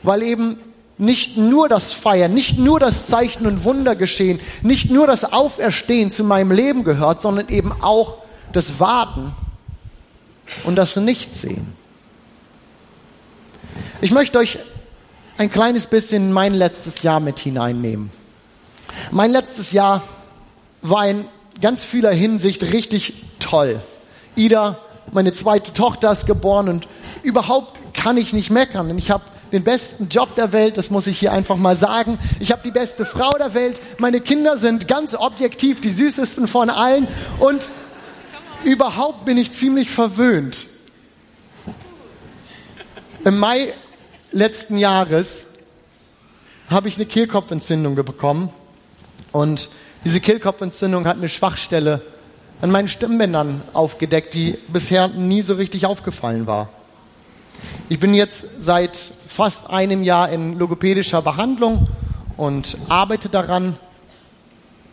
Weil 0.02 0.22
eben 0.22 0.58
nicht 0.98 1.36
nur 1.36 1.68
das 1.68 1.92
Feiern, 1.92 2.32
nicht 2.32 2.58
nur 2.58 2.80
das 2.80 3.06
Zeichen 3.06 3.46
und 3.46 3.64
Wunder 3.64 3.96
geschehen, 3.96 4.40
nicht 4.62 4.90
nur 4.90 5.06
das 5.06 5.30
Auferstehen 5.30 6.10
zu 6.10 6.24
meinem 6.24 6.52
Leben 6.52 6.84
gehört, 6.84 7.20
sondern 7.20 7.48
eben 7.48 7.72
auch 7.82 8.18
das 8.52 8.80
Warten 8.80 9.34
und 10.64 10.76
das 10.76 10.96
Nichtsehen. 10.96 11.74
Ich 14.00 14.10
möchte 14.10 14.38
euch 14.38 14.58
ein 15.38 15.50
kleines 15.50 15.86
bisschen 15.86 16.28
in 16.28 16.32
mein 16.32 16.54
letztes 16.54 17.02
Jahr 17.02 17.20
mit 17.20 17.38
hineinnehmen. 17.38 18.10
Mein 19.10 19.30
letztes 19.30 19.72
Jahr 19.72 20.02
war 20.82 21.06
in 21.06 21.24
ganz 21.60 21.84
vieler 21.84 22.12
Hinsicht 22.12 22.62
richtig 22.62 23.14
toll. 23.38 23.80
Ida, 24.34 24.78
meine 25.12 25.32
zweite 25.32 25.72
Tochter, 25.72 26.12
ist 26.12 26.26
geboren 26.26 26.68
und 26.68 26.88
überhaupt 27.22 27.78
kann 27.94 28.16
ich 28.16 28.32
nicht 28.32 28.50
meckern, 28.50 28.96
ich 28.98 29.10
habe 29.10 29.24
den 29.52 29.62
besten 29.62 30.08
Job 30.08 30.34
der 30.34 30.52
Welt, 30.52 30.76
das 30.76 30.90
muss 30.90 31.06
ich 31.06 31.18
hier 31.18 31.32
einfach 31.32 31.56
mal 31.56 31.76
sagen. 31.76 32.18
Ich 32.40 32.50
habe 32.50 32.62
die 32.64 32.70
beste 32.72 33.06
Frau 33.06 33.38
der 33.38 33.54
Welt. 33.54 33.80
Meine 33.98 34.20
Kinder 34.20 34.58
sind 34.58 34.88
ganz 34.88 35.14
objektiv 35.14 35.80
die 35.80 35.90
süßesten 35.90 36.48
von 36.48 36.68
allen 36.68 37.06
und 37.38 37.70
überhaupt 38.64 39.24
bin 39.24 39.38
ich 39.38 39.52
ziemlich 39.52 39.90
verwöhnt. 39.90 40.66
Im 43.26 43.38
Mai 43.38 43.72
letzten 44.30 44.78
Jahres 44.78 45.46
habe 46.70 46.86
ich 46.86 46.94
eine 46.94 47.06
Kehlkopfentzündung 47.06 47.96
bekommen 47.96 48.50
und 49.32 49.68
diese 50.04 50.20
Kehlkopfentzündung 50.20 51.08
hat 51.08 51.16
eine 51.16 51.28
Schwachstelle 51.28 52.02
an 52.60 52.70
meinen 52.70 52.86
Stimmbändern 52.86 53.62
aufgedeckt, 53.72 54.32
die 54.32 54.56
bisher 54.68 55.08
nie 55.08 55.42
so 55.42 55.54
richtig 55.54 55.86
aufgefallen 55.86 56.46
war. 56.46 56.68
Ich 57.88 57.98
bin 57.98 58.14
jetzt 58.14 58.44
seit 58.60 58.96
fast 58.96 59.70
einem 59.70 60.04
Jahr 60.04 60.28
in 60.28 60.56
logopädischer 60.56 61.20
Behandlung 61.20 61.88
und 62.36 62.78
arbeite 62.88 63.28
daran 63.28 63.74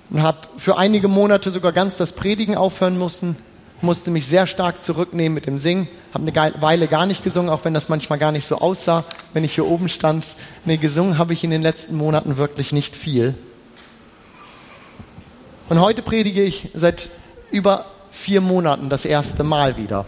und 0.09 0.23
habe 0.23 0.39
für 0.57 0.79
einige 0.79 1.07
Monate 1.07 1.51
sogar 1.51 1.71
ganz 1.71 1.97
das 1.97 2.13
Predigen 2.13 2.57
aufhören 2.57 2.97
müssen, 2.97 3.35
musste 3.83 4.09
mich 4.11 4.25
sehr 4.25 4.47
stark 4.47 4.81
zurücknehmen 4.81 5.33
mit 5.33 5.45
dem 5.45 5.57
Singen, 5.57 5.87
habe 6.13 6.25
eine 6.25 6.61
Weile 6.61 6.87
gar 6.87 7.05
nicht 7.05 7.23
gesungen, 7.23 7.49
auch 7.49 7.65
wenn 7.65 7.73
das 7.73 7.89
manchmal 7.89 8.17
gar 8.17 8.31
nicht 8.31 8.45
so 8.45 8.59
aussah, 8.59 9.03
wenn 9.33 9.43
ich 9.43 9.55
hier 9.55 9.67
oben 9.67 9.89
stand. 9.89 10.25
Nee, 10.65 10.77
gesungen 10.77 11.17
habe 11.17 11.33
ich 11.33 11.43
in 11.43 11.49
den 11.49 11.61
letzten 11.61 11.95
Monaten 11.95 12.37
wirklich 12.37 12.71
nicht 12.71 12.95
viel. 12.95 13.35
Und 15.69 15.81
heute 15.81 16.01
predige 16.01 16.43
ich 16.43 16.69
seit 16.73 17.09
über 17.51 17.85
vier 18.09 18.41
Monaten 18.41 18.89
das 18.89 19.05
erste 19.05 19.43
Mal 19.43 19.77
wieder. 19.77 20.05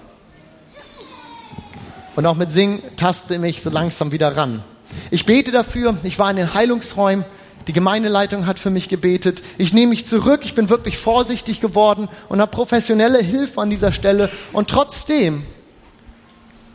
Und 2.15 2.25
auch 2.25 2.35
mit 2.35 2.51
Singen 2.51 2.81
taste 2.95 3.37
mich 3.39 3.61
so 3.61 3.69
langsam 3.69 4.11
wieder 4.11 4.37
ran. 4.37 4.63
Ich 5.11 5.25
bete 5.25 5.51
dafür, 5.51 5.97
ich 6.03 6.17
war 6.17 6.29
in 6.31 6.37
den 6.37 6.53
Heilungsräumen, 6.53 7.25
die 7.67 7.73
Gemeindeleitung 7.73 8.45
hat 8.45 8.59
für 8.59 8.69
mich 8.69 8.89
gebetet. 8.89 9.41
Ich 9.57 9.73
nehme 9.73 9.89
mich 9.89 10.05
zurück, 10.05 10.41
ich 10.43 10.55
bin 10.55 10.69
wirklich 10.69 10.97
vorsichtig 10.97 11.61
geworden 11.61 12.09
und 12.29 12.39
habe 12.39 12.51
professionelle 12.51 13.19
Hilfe 13.19 13.61
an 13.61 13.69
dieser 13.69 13.91
Stelle. 13.91 14.29
Und 14.53 14.69
trotzdem 14.69 15.43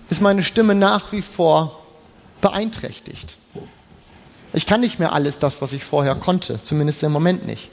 ist 0.08 0.20
meine 0.20 0.42
Stimme 0.42 0.74
nach 0.74 1.12
wie 1.12 1.22
vor 1.22 1.84
beeinträchtigt. 2.40 3.36
Ich 4.52 4.66
kann 4.66 4.80
nicht 4.80 4.98
mehr 4.98 5.12
alles 5.12 5.38
das, 5.38 5.62
was 5.62 5.72
ich 5.72 5.84
vorher 5.84 6.16
konnte, 6.16 6.60
zumindest 6.62 7.02
im 7.04 7.12
Moment 7.12 7.46
nicht. 7.46 7.70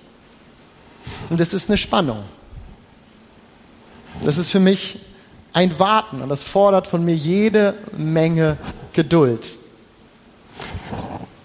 Und 1.30 1.40
das 1.40 1.54
ist 1.54 1.70
eine 1.70 1.78
Spannung. 1.78 2.24
Das 4.24 4.38
ist 4.38 4.52
für 4.52 4.60
mich 4.60 5.00
ein 5.54 5.80
Warten 5.80 6.22
und 6.22 6.30
das 6.30 6.44
fordert 6.44 6.88
von 6.88 7.04
mir 7.04 7.16
jede 7.16 7.74
Menge 7.98 8.58
Geduld. 8.94 9.56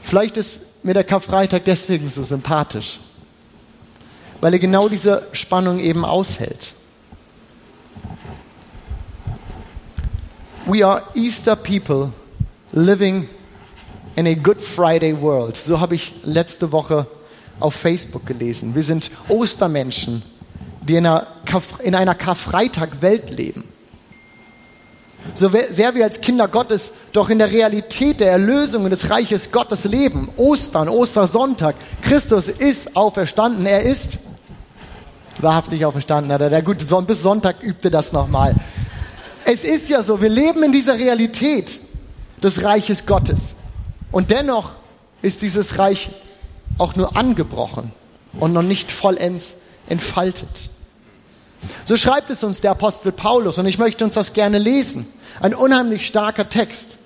Vielleicht 0.02 0.36
ist 0.36 0.60
mir 0.82 0.94
der 0.94 1.04
Karfreitag 1.04 1.64
deswegen 1.64 2.08
so 2.10 2.22
sympathisch, 2.22 3.00
weil 4.40 4.52
er 4.54 4.58
genau 4.58 4.88
diese 4.88 5.28
Spannung 5.32 5.78
eben 5.78 6.04
aushält. 6.04 6.74
We 10.66 10.86
are 10.86 11.02
Easter 11.14 11.56
people 11.56 12.12
living 12.72 13.28
in 14.16 14.26
a 14.26 14.34
Good 14.34 14.60
Friday 14.60 15.20
world. 15.20 15.56
So 15.56 15.80
habe 15.80 15.94
ich 15.94 16.12
letzte 16.22 16.72
Woche 16.72 17.06
auf 17.60 17.74
Facebook 17.74 18.26
gelesen. 18.26 18.74
Wir 18.74 18.82
sind 18.82 19.10
Ostermenschen, 19.28 20.22
die 20.82 20.96
in 20.96 21.06
einer, 21.06 21.26
Karf 21.44 21.80
in 21.80 21.94
einer 21.94 22.14
Karfreitag-Welt 22.14 23.30
leben. 23.30 23.71
So 25.34 25.48
sehr 25.48 25.94
wir 25.94 26.04
als 26.04 26.20
Kinder 26.20 26.48
Gottes 26.48 26.92
doch 27.12 27.30
in 27.30 27.38
der 27.38 27.50
Realität 27.50 28.20
der 28.20 28.32
Erlösung 28.32 28.84
und 28.84 28.90
des 28.90 29.08
Reiches 29.08 29.50
Gottes 29.52 29.84
leben. 29.84 30.28
Ostern, 30.36 30.88
Ostersonntag. 30.88 31.74
Christus 32.02 32.48
ist 32.48 32.96
auferstanden. 32.96 33.64
Er 33.64 33.82
ist 33.82 34.18
wahrhaftig 35.38 35.84
auferstanden. 35.86 36.38
Der 36.38 36.62
gute 36.62 36.84
Sonntag, 36.84 37.08
bis 37.08 37.22
Sonntag 37.22 37.62
übte 37.62 37.90
das 37.90 38.12
nochmal. 38.12 38.54
Es 39.44 39.64
ist 39.64 39.88
ja 39.88 40.02
so, 40.02 40.20
wir 40.20 40.28
leben 40.28 40.62
in 40.62 40.72
dieser 40.72 40.98
Realität 40.98 41.80
des 42.42 42.62
Reiches 42.62 43.06
Gottes. 43.06 43.54
Und 44.10 44.30
dennoch 44.30 44.70
ist 45.22 45.42
dieses 45.42 45.78
Reich 45.78 46.10
auch 46.78 46.94
nur 46.96 47.16
angebrochen 47.16 47.92
und 48.38 48.52
noch 48.52 48.62
nicht 48.62 48.92
vollends 48.92 49.56
entfaltet. 49.88 50.70
So 51.84 51.96
schreibt 51.96 52.30
es 52.30 52.44
uns 52.44 52.60
der 52.60 52.72
Apostel 52.72 53.12
Paulus 53.12 53.58
und 53.58 53.66
ich 53.66 53.78
möchte 53.78 54.04
uns 54.04 54.14
das 54.14 54.32
gerne 54.32 54.58
lesen. 54.58 55.06
Ein 55.40 55.54
unheimlich 55.54 56.06
starker 56.06 56.48
Text. 56.48 56.98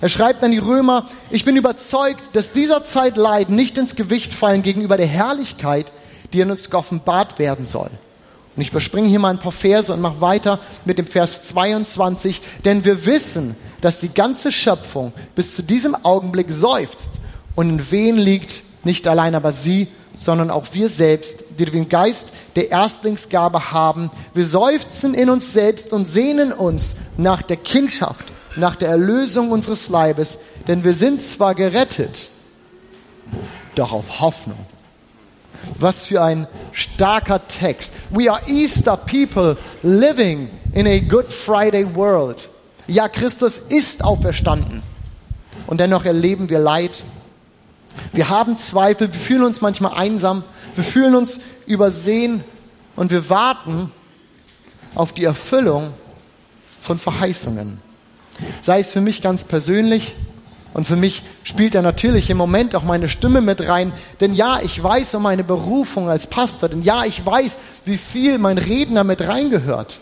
Er 0.00 0.08
schreibt 0.08 0.42
an 0.44 0.50
die 0.50 0.58
Römer, 0.58 1.08
ich 1.30 1.44
bin 1.44 1.56
überzeugt, 1.56 2.20
dass 2.34 2.52
dieser 2.52 2.84
Zeit 2.84 3.16
Leiden 3.16 3.56
nicht 3.56 3.78
ins 3.78 3.96
Gewicht 3.96 4.32
fallen 4.32 4.62
gegenüber 4.62 4.96
der 4.96 5.06
Herrlichkeit, 5.06 5.92
die 6.32 6.40
in 6.40 6.50
uns 6.50 6.70
geoffenbart 6.70 7.38
werden 7.38 7.64
soll. 7.64 7.90
Und 8.54 8.62
ich 8.62 8.70
überspringe 8.70 9.08
hier 9.08 9.20
mal 9.20 9.30
ein 9.30 9.38
paar 9.38 9.52
Verse 9.52 9.92
und 9.92 10.00
mache 10.00 10.20
weiter 10.20 10.58
mit 10.84 10.98
dem 10.98 11.06
Vers 11.06 11.44
22. 11.44 12.42
Denn 12.64 12.84
wir 12.84 13.06
wissen, 13.06 13.56
dass 13.80 14.00
die 14.00 14.12
ganze 14.12 14.50
Schöpfung 14.50 15.12
bis 15.34 15.54
zu 15.54 15.62
diesem 15.62 15.94
Augenblick 16.04 16.52
seufzt 16.52 17.20
und 17.54 17.68
in 17.68 17.90
Wehen 17.90 18.16
liegt, 18.16 18.62
nicht 18.84 19.06
allein 19.06 19.34
aber 19.34 19.52
sie, 19.52 19.88
sondern 20.14 20.50
auch 20.50 20.66
wir 20.72 20.88
selbst, 20.88 21.44
die 21.58 21.64
den 21.64 21.88
Geist 21.88 22.28
der 22.56 22.70
Erstlingsgabe 22.70 23.72
haben. 23.72 24.10
Wir 24.34 24.44
seufzen 24.44 25.14
in 25.14 25.30
uns 25.30 25.52
selbst 25.52 25.92
und 25.92 26.08
sehnen 26.08 26.52
uns 26.52 26.96
nach 27.16 27.42
der 27.42 27.56
Kindschaft, 27.56 28.26
nach 28.56 28.76
der 28.76 28.88
Erlösung 28.88 29.50
unseres 29.50 29.88
Leibes, 29.88 30.38
denn 30.66 30.84
wir 30.84 30.92
sind 30.92 31.22
zwar 31.22 31.54
gerettet, 31.54 32.28
doch 33.74 33.92
auf 33.92 34.20
Hoffnung. 34.20 34.58
Was 35.78 36.06
für 36.06 36.22
ein 36.22 36.46
starker 36.72 37.46
Text. 37.48 37.92
We 38.10 38.30
are 38.30 38.40
Easter 38.46 38.96
people 38.96 39.56
living 39.82 40.50
in 40.72 40.86
a 40.86 40.98
Good 40.98 41.30
Friday 41.30 41.94
world. 41.94 42.48
Ja, 42.86 43.08
Christus 43.08 43.58
ist 43.58 44.02
auferstanden. 44.02 44.82
Und 45.66 45.80
dennoch 45.80 46.04
erleben 46.04 46.48
wir 46.48 46.58
Leid. 46.58 47.04
Wir 48.12 48.28
haben 48.28 48.56
Zweifel, 48.56 49.12
wir 49.12 49.20
fühlen 49.20 49.42
uns 49.42 49.60
manchmal 49.60 49.94
einsam, 49.94 50.44
wir 50.74 50.84
fühlen 50.84 51.14
uns 51.14 51.40
übersehen 51.66 52.44
und 52.96 53.10
wir 53.10 53.28
warten 53.30 53.90
auf 54.94 55.12
die 55.12 55.24
Erfüllung 55.24 55.92
von 56.80 56.98
Verheißungen. 56.98 57.78
Sei 58.62 58.80
es 58.80 58.92
für 58.92 59.00
mich 59.00 59.22
ganz 59.22 59.44
persönlich, 59.44 60.14
und 60.74 60.86
für 60.86 60.96
mich 60.96 61.22
spielt 61.44 61.74
er 61.74 61.82
natürlich 61.82 62.30
im 62.30 62.36
Moment 62.36 62.76
auch 62.76 62.84
meine 62.84 63.08
Stimme 63.08 63.40
mit 63.40 63.68
rein. 63.68 63.92
Denn 64.20 64.34
ja, 64.34 64.60
ich 64.62 64.80
weiß 64.80 65.14
um 65.16 65.22
meine 65.22 65.42
Berufung 65.42 66.08
als 66.08 66.26
Pastor. 66.28 66.68
Denn 66.68 66.82
ja, 66.82 67.04
ich 67.04 67.24
weiß, 67.24 67.58
wie 67.84 67.96
viel 67.96 68.38
mein 68.38 68.58
Redner 68.58 69.02
mit 69.02 69.26
reingehört. 69.26 69.98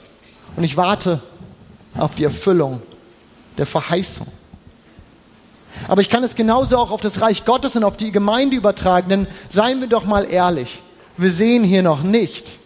Und 0.57 0.65
ich 0.65 0.77
warte 0.77 1.23
auf 1.97 2.15
die 2.15 2.25
Erfüllung 2.25 2.83
der 3.57 3.67
Verheißung. 3.67 4.27
Aber 5.89 6.01
ich 6.01 6.11
kann 6.11 6.25
es 6.25 6.35
genauso 6.35 6.79
auch 6.79 6.91
auf 6.91 7.01
das 7.01 7.21
Reich 7.21 7.45
Gottes 7.45 7.77
und 7.77 7.85
auf 7.85 7.97
die 7.97 8.13
Gemeinde 8.13 8.57
übertragen. 8.57 9.09
Denn 9.09 9.27
seien 9.49 9.81
wir 9.81 9.89
doch 9.89 10.05
mal 10.05 10.25
ehrlich, 10.31 10.83
wir 11.17 11.31
sehen 11.31 11.65
hier 11.65 11.83
noch 11.83 12.03
nicht, 12.03 12.59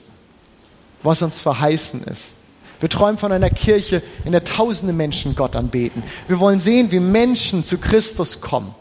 was 1.03 1.23
uns 1.23 1.41
verheißen 1.41 2.05
ist. 2.05 2.33
Wir 2.81 2.89
träumen 2.89 3.19
von 3.19 3.31
einer 3.31 3.51
Kirche, 3.51 4.03
in 4.25 4.33
der 4.33 4.45
tausende 4.45 4.95
Menschen 4.95 5.37
Gott 5.37 5.55
anbeten. 5.55 6.03
Wir 6.29 6.41
wollen 6.41 6.61
sehen, 6.61 6.91
wie 6.91 7.01
Menschen 7.01 7.63
zu 7.63 7.77
Christus 7.79 8.41
kommen. 8.41 8.75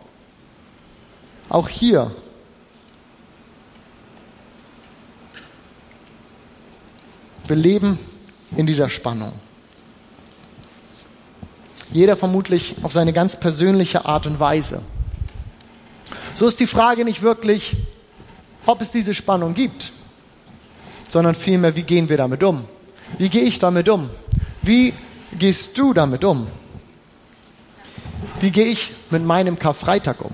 Auch 1.50 1.68
hier. 1.68 2.12
Wir 7.46 7.56
leben 7.58 8.00
in 8.56 8.66
dieser 8.66 8.90
Spannung. 8.90 9.34
Jeder 11.92 12.16
vermutlich 12.16 12.76
auf 12.84 12.94
seine 12.94 13.14
ganz 13.14 13.40
persönliche 13.40 14.06
Art 14.06 14.28
und 14.28 14.40
Weise. 14.40 14.82
So 16.36 16.48
ist 16.48 16.60
die 16.60 16.68
Frage 16.68 17.04
nicht 17.04 17.22
wirklich, 17.22 17.76
ob 18.66 18.82
es 18.82 18.92
diese 18.92 19.16
Spannung 19.16 19.54
gibt, 19.54 19.92
sondern 21.10 21.36
vielmehr, 21.36 21.76
wie 21.76 21.84
gehen 21.84 22.08
wir 22.10 22.18
damit 22.18 22.44
um? 22.44 22.66
Wie 23.18 23.30
gehe 23.30 23.44
ich 23.44 23.58
damit 23.60 23.90
um? 23.90 24.10
Wie 24.62 24.94
gehst 25.38 25.78
du 25.78 25.94
damit 25.94 26.24
um? 26.24 26.48
Wie 28.40 28.52
gehe 28.52 28.66
ich 28.66 28.92
mit 29.10 29.26
meinem 29.26 29.58
Karfreitag 29.58 30.22
um? 30.22 30.32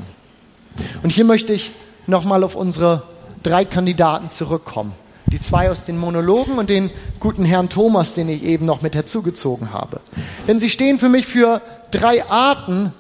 Und 1.04 1.12
hier 1.12 1.26
möchte 1.26 1.54
ich 1.54 1.72
nochmal 2.08 2.44
auf 2.44 2.56
unsere 2.56 3.04
drei 3.42 3.64
Kandidaten 3.64 4.30
zurückkommen. 4.30 4.94
Die 5.36 5.42
zwei 5.42 5.70
aus 5.70 5.84
den 5.84 5.98
Monologen 5.98 6.58
und 6.58 6.70
den 6.70 6.90
guten 7.20 7.44
Herrn 7.44 7.68
Thomas, 7.68 8.14
den 8.14 8.30
ich 8.30 8.44
eben 8.44 8.66
noch 8.66 8.82
mit 8.82 8.96
herzugezogen 8.96 9.74
habe. 9.74 10.00
Denn 10.48 10.62
sie 10.62 10.70
stehen 10.70 10.98
für 10.98 11.10
mich 11.10 11.28
für 11.28 11.62
drei 11.92 12.26
Arten, 12.30 12.94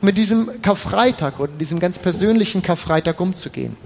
mit 0.00 0.16
diesem 0.16 0.62
Karfreitag 0.62 1.38
oder 1.38 1.52
diesem 1.52 1.78
ganz 1.78 1.98
persönlichen 1.98 2.62
Karfreitag 2.62 3.20
umzugehen. 3.20 3.76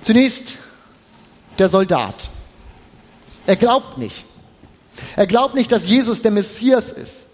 Zunächst 0.00 0.56
der 1.60 1.68
Soldat. 1.68 2.30
Er 3.46 3.54
glaubt 3.54 3.96
nicht. 3.96 4.24
Er 5.14 5.28
glaubt 5.28 5.54
nicht, 5.54 5.70
dass 5.70 5.88
Jesus 5.88 6.20
der 6.20 6.32
Messias 6.32 6.90
ist. 6.90 7.26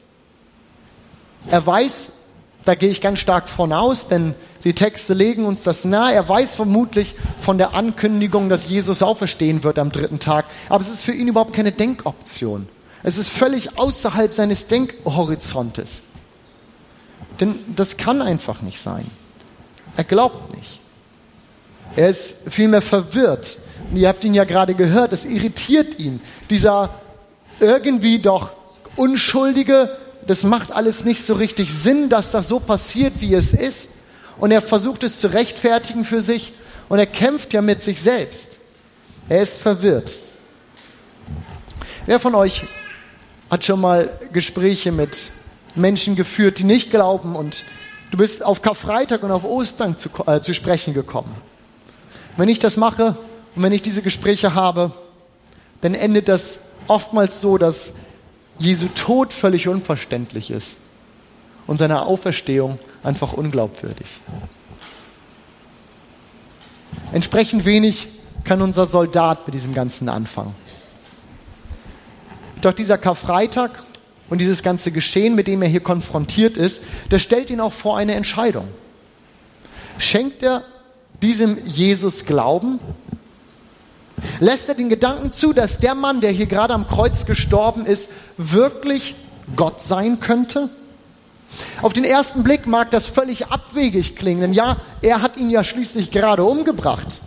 Er 1.48 1.64
weiß, 1.64 2.12
da 2.66 2.74
gehe 2.74 2.90
ich 2.90 3.00
ganz 3.00 3.18
stark 3.18 3.48
von 3.48 3.72
aus, 3.72 4.08
denn 4.08 4.34
die 4.64 4.74
Texte 4.74 5.14
legen 5.14 5.44
uns 5.44 5.62
das 5.62 5.84
nahe. 5.84 6.14
Er 6.14 6.28
weiß 6.28 6.54
vermutlich 6.54 7.14
von 7.38 7.58
der 7.58 7.74
Ankündigung, 7.74 8.48
dass 8.48 8.68
Jesus 8.68 9.02
auferstehen 9.02 9.64
wird 9.64 9.78
am 9.78 9.90
dritten 9.90 10.20
Tag. 10.20 10.44
Aber 10.68 10.80
es 10.80 10.88
ist 10.88 11.04
für 11.04 11.12
ihn 11.12 11.28
überhaupt 11.28 11.54
keine 11.54 11.72
Denkoption. 11.72 12.68
Es 13.02 13.18
ist 13.18 13.28
völlig 13.28 13.78
außerhalb 13.78 14.32
seines 14.32 14.68
Denkhorizontes. 14.68 16.02
Denn 17.40 17.58
das 17.74 17.96
kann 17.96 18.22
einfach 18.22 18.62
nicht 18.62 18.80
sein. 18.80 19.06
Er 19.96 20.04
glaubt 20.04 20.56
nicht. 20.56 20.80
Er 21.96 22.08
ist 22.08 22.36
vielmehr 22.48 22.82
verwirrt 22.82 23.58
ihr 23.94 24.08
habt 24.08 24.24
ihn 24.24 24.34
ja 24.34 24.44
gerade 24.44 24.74
gehört, 24.74 25.12
es 25.12 25.24
irritiert 25.24 25.98
ihn. 25.98 26.20
Dieser 26.50 26.90
irgendwie 27.60 28.18
doch 28.18 28.52
unschuldige, 28.96 29.96
das 30.26 30.44
macht 30.44 30.72
alles 30.72 31.04
nicht 31.04 31.24
so 31.24 31.34
richtig 31.34 31.72
Sinn, 31.72 32.08
dass 32.08 32.30
das 32.30 32.48
so 32.48 32.60
passiert, 32.60 33.14
wie 33.18 33.34
es 33.34 33.52
ist. 33.52 33.90
Und 34.38 34.50
er 34.50 34.62
versucht 34.62 35.04
es 35.04 35.20
zu 35.20 35.28
rechtfertigen 35.28 36.04
für 36.04 36.20
sich 36.20 36.52
und 36.88 36.98
er 36.98 37.06
kämpft 37.06 37.52
ja 37.52 37.62
mit 37.62 37.82
sich 37.82 38.00
selbst. 38.00 38.58
Er 39.28 39.42
ist 39.42 39.60
verwirrt. 39.60 40.20
Wer 42.06 42.18
von 42.18 42.34
euch 42.34 42.64
hat 43.50 43.64
schon 43.64 43.80
mal 43.80 44.08
Gespräche 44.32 44.92
mit 44.92 45.30
Menschen 45.74 46.16
geführt, 46.16 46.58
die 46.58 46.64
nicht 46.64 46.90
glauben 46.90 47.36
und 47.36 47.64
du 48.10 48.16
bist 48.16 48.44
auf 48.44 48.62
Karfreitag 48.62 49.22
und 49.22 49.30
auf 49.30 49.44
Ostern 49.44 49.96
zu, 49.96 50.08
äh, 50.26 50.40
zu 50.40 50.54
sprechen 50.54 50.94
gekommen? 50.94 51.34
Wenn 52.36 52.48
ich 52.48 52.58
das 52.58 52.76
mache 52.76 53.16
und 53.54 53.62
wenn 53.62 53.72
ich 53.72 53.82
diese 53.82 54.02
Gespräche 54.02 54.54
habe, 54.54 54.92
dann 55.82 55.94
endet 55.94 56.28
das 56.28 56.58
oftmals 56.88 57.40
so, 57.40 57.58
dass 57.58 57.92
Jesu 58.58 58.88
Tod 58.94 59.32
völlig 59.32 59.68
unverständlich 59.68 60.50
ist 60.50 60.76
und 61.66 61.78
seine 61.78 62.02
Auferstehung 62.02 62.78
einfach 63.02 63.32
unglaubwürdig. 63.32 64.20
Entsprechend 67.12 67.64
wenig 67.64 68.08
kann 68.44 68.62
unser 68.62 68.86
Soldat 68.86 69.46
mit 69.46 69.54
diesem 69.54 69.74
Ganzen 69.74 70.08
anfangen. 70.08 70.54
Doch 72.60 72.72
dieser 72.72 72.98
Karfreitag 72.98 73.82
und 74.30 74.38
dieses 74.38 74.62
ganze 74.62 74.92
Geschehen, 74.92 75.34
mit 75.34 75.46
dem 75.46 75.62
er 75.62 75.68
hier 75.68 75.80
konfrontiert 75.82 76.56
ist, 76.56 76.82
das 77.08 77.22
stellt 77.22 77.50
ihn 77.50 77.60
auch 77.60 77.72
vor 77.72 77.96
eine 77.96 78.14
Entscheidung. 78.14 78.68
Schenkt 79.98 80.42
er 80.42 80.64
diesem 81.20 81.58
Jesus 81.66 82.24
Glauben? 82.24 82.78
Lässt 84.40 84.68
er 84.68 84.74
den 84.74 84.88
Gedanken 84.88 85.32
zu, 85.32 85.52
dass 85.52 85.78
der 85.78 85.94
Mann, 85.94 86.20
der 86.20 86.30
hier 86.30 86.46
gerade 86.46 86.74
am 86.74 86.86
Kreuz 86.86 87.26
gestorben 87.26 87.84
ist, 87.84 88.08
wirklich 88.36 89.16
Gott 89.56 89.82
sein 89.82 90.20
könnte? 90.20 90.70
Auf 91.82 91.92
den 91.92 92.04
ersten 92.04 92.42
Blick 92.42 92.66
mag 92.66 92.90
das 92.90 93.06
völlig 93.06 93.48
abwegig 93.48 94.16
klingen, 94.16 94.40
denn 94.40 94.52
ja, 94.52 94.78
er 95.02 95.22
hat 95.22 95.36
ihn 95.36 95.50
ja 95.50 95.64
schließlich 95.64 96.10
gerade 96.10 96.44
umgebracht. 96.44 97.20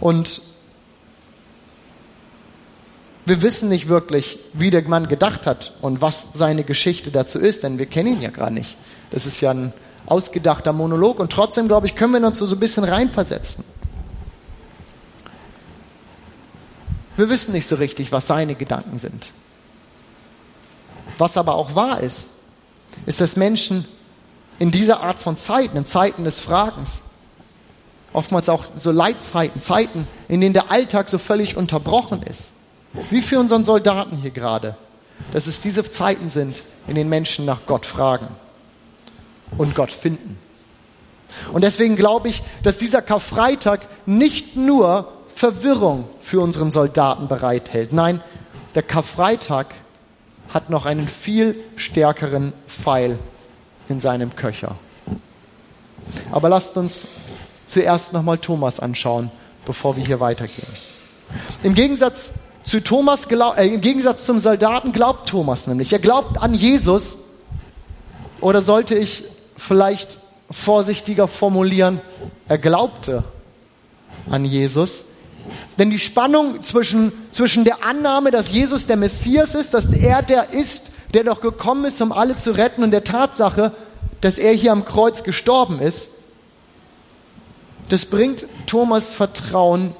Und 0.00 0.42
wir 3.26 3.42
wissen 3.42 3.68
nicht 3.68 3.88
wirklich, 3.88 4.38
wie 4.52 4.70
der 4.70 4.82
Mann 4.88 5.06
gedacht 5.08 5.46
hat 5.46 5.72
und 5.80 6.00
was 6.00 6.28
seine 6.34 6.64
Geschichte 6.64 7.10
dazu 7.10 7.38
ist, 7.38 7.62
denn 7.62 7.78
wir 7.78 7.86
kennen 7.86 8.14
ihn 8.14 8.22
ja 8.22 8.30
gar 8.30 8.50
nicht. 8.50 8.76
Das 9.10 9.26
ist 9.26 9.40
ja 9.40 9.50
ein 9.50 9.72
ausgedachter 10.06 10.72
Monolog 10.72 11.20
und 11.20 11.30
trotzdem, 11.30 11.68
glaube 11.68 11.86
ich, 11.86 11.94
können 11.94 12.12
wir 12.12 12.26
uns 12.26 12.38
so 12.38 12.46
ein 12.46 12.58
bisschen 12.58 12.84
reinversetzen. 12.84 13.62
Wir 17.16 17.28
wissen 17.28 17.52
nicht 17.52 17.66
so 17.66 17.76
richtig, 17.76 18.12
was 18.12 18.26
seine 18.26 18.54
Gedanken 18.54 18.98
sind. 18.98 19.32
Was 21.18 21.36
aber 21.36 21.54
auch 21.54 21.74
wahr 21.74 22.00
ist, 22.00 22.28
ist, 23.06 23.20
dass 23.20 23.36
Menschen 23.36 23.84
in 24.58 24.70
dieser 24.70 25.00
Art 25.00 25.18
von 25.18 25.36
Zeiten, 25.36 25.76
in 25.76 25.86
Zeiten 25.86 26.24
des 26.24 26.40
Fragens, 26.40 27.02
oftmals 28.12 28.48
auch 28.48 28.64
so 28.76 28.90
Leitzeiten, 28.90 29.60
Zeiten, 29.60 30.06
in 30.28 30.40
denen 30.40 30.54
der 30.54 30.70
Alltag 30.70 31.08
so 31.08 31.18
völlig 31.18 31.56
unterbrochen 31.56 32.22
ist, 32.22 32.52
wie 33.10 33.22
für 33.22 33.38
unseren 33.38 33.64
Soldaten 33.64 34.16
hier 34.16 34.30
gerade, 34.30 34.76
dass 35.32 35.46
es 35.46 35.60
diese 35.60 35.88
Zeiten 35.88 36.28
sind, 36.28 36.62
in 36.86 36.94
denen 36.94 37.10
Menschen 37.10 37.44
nach 37.44 37.60
Gott 37.66 37.86
fragen 37.86 38.28
und 39.56 39.74
Gott 39.74 39.92
finden. 39.92 40.38
Und 41.52 41.62
deswegen 41.62 41.96
glaube 41.96 42.28
ich, 42.28 42.42
dass 42.62 42.78
dieser 42.78 43.02
Karfreitag 43.02 43.86
nicht 44.06 44.56
nur 44.56 45.12
Verwirrung 45.34 46.04
für 46.20 46.40
unseren 46.40 46.72
Soldaten 46.72 47.28
bereithält. 47.28 47.92
Nein, 47.92 48.20
der 48.74 48.82
Karfreitag 48.82 49.74
hat 50.52 50.70
noch 50.70 50.86
einen 50.86 51.08
viel 51.08 51.56
stärkeren 51.76 52.52
Pfeil 52.68 53.18
in 53.88 54.00
seinem 54.00 54.34
Köcher. 54.36 54.76
Aber 56.32 56.48
lasst 56.48 56.76
uns 56.76 57.06
zuerst 57.66 58.12
nochmal 58.12 58.38
Thomas 58.38 58.80
anschauen, 58.80 59.30
bevor 59.64 59.96
wir 59.96 60.04
hier 60.04 60.20
weitergehen. 60.20 60.68
Im 61.62 61.74
Gegensatz 61.74 62.32
zu 62.62 62.82
Thomas, 62.82 63.26
äh, 63.26 63.66
im 63.68 63.80
Gegensatz 63.80 64.26
zum 64.26 64.38
Soldaten 64.38 64.92
glaubt 64.92 65.28
Thomas 65.28 65.66
nämlich. 65.66 65.92
Er 65.92 65.98
glaubt 65.98 66.40
an 66.40 66.54
Jesus. 66.54 67.18
Oder 68.40 68.62
sollte 68.62 68.94
ich 68.94 69.24
vielleicht 69.56 70.20
vorsichtiger 70.50 71.28
formulieren, 71.28 72.00
er 72.48 72.58
glaubte 72.58 73.22
an 74.30 74.44
Jesus. 74.44 75.04
Denn 75.78 75.90
die 75.90 75.98
Spannung 75.98 76.62
zwischen, 76.62 77.12
zwischen 77.30 77.64
der 77.64 77.84
Annahme, 77.84 78.30
dass 78.30 78.50
Jesus 78.50 78.86
der 78.86 78.96
Messias 78.96 79.54
ist, 79.54 79.74
dass 79.74 79.86
er 79.92 80.22
der 80.22 80.50
ist, 80.50 80.92
der 81.14 81.24
doch 81.24 81.40
gekommen 81.40 81.84
ist, 81.84 82.00
um 82.00 82.12
alle 82.12 82.36
zu 82.36 82.52
retten, 82.52 82.82
und 82.82 82.90
der 82.90 83.04
Tatsache, 83.04 83.72
dass 84.20 84.38
er 84.38 84.52
hier 84.52 84.72
am 84.72 84.84
Kreuz 84.84 85.24
gestorben 85.24 85.80
ist, 85.80 86.10
das 87.88 88.06
bringt 88.06 88.44
Thomas 88.66 89.14
Vertrauen 89.14 89.94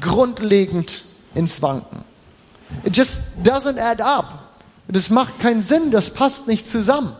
grundlegend 0.00 1.04
ins 1.34 1.60
Wanken. 1.60 2.04
It 2.84 2.96
just 2.96 3.20
doesn't 3.42 3.78
add 3.78 4.02
up. 4.02 4.38
Das 4.88 5.10
macht 5.10 5.40
keinen 5.40 5.62
Sinn, 5.62 5.90
das 5.90 6.10
passt 6.10 6.46
nicht 6.46 6.68
zusammen. 6.68 7.14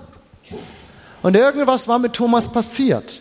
Und 1.23 1.37
irgendwas 1.37 1.89
war 1.89 1.99
mit 1.99 2.13
Thomas 2.13 2.51
passiert. 2.51 3.21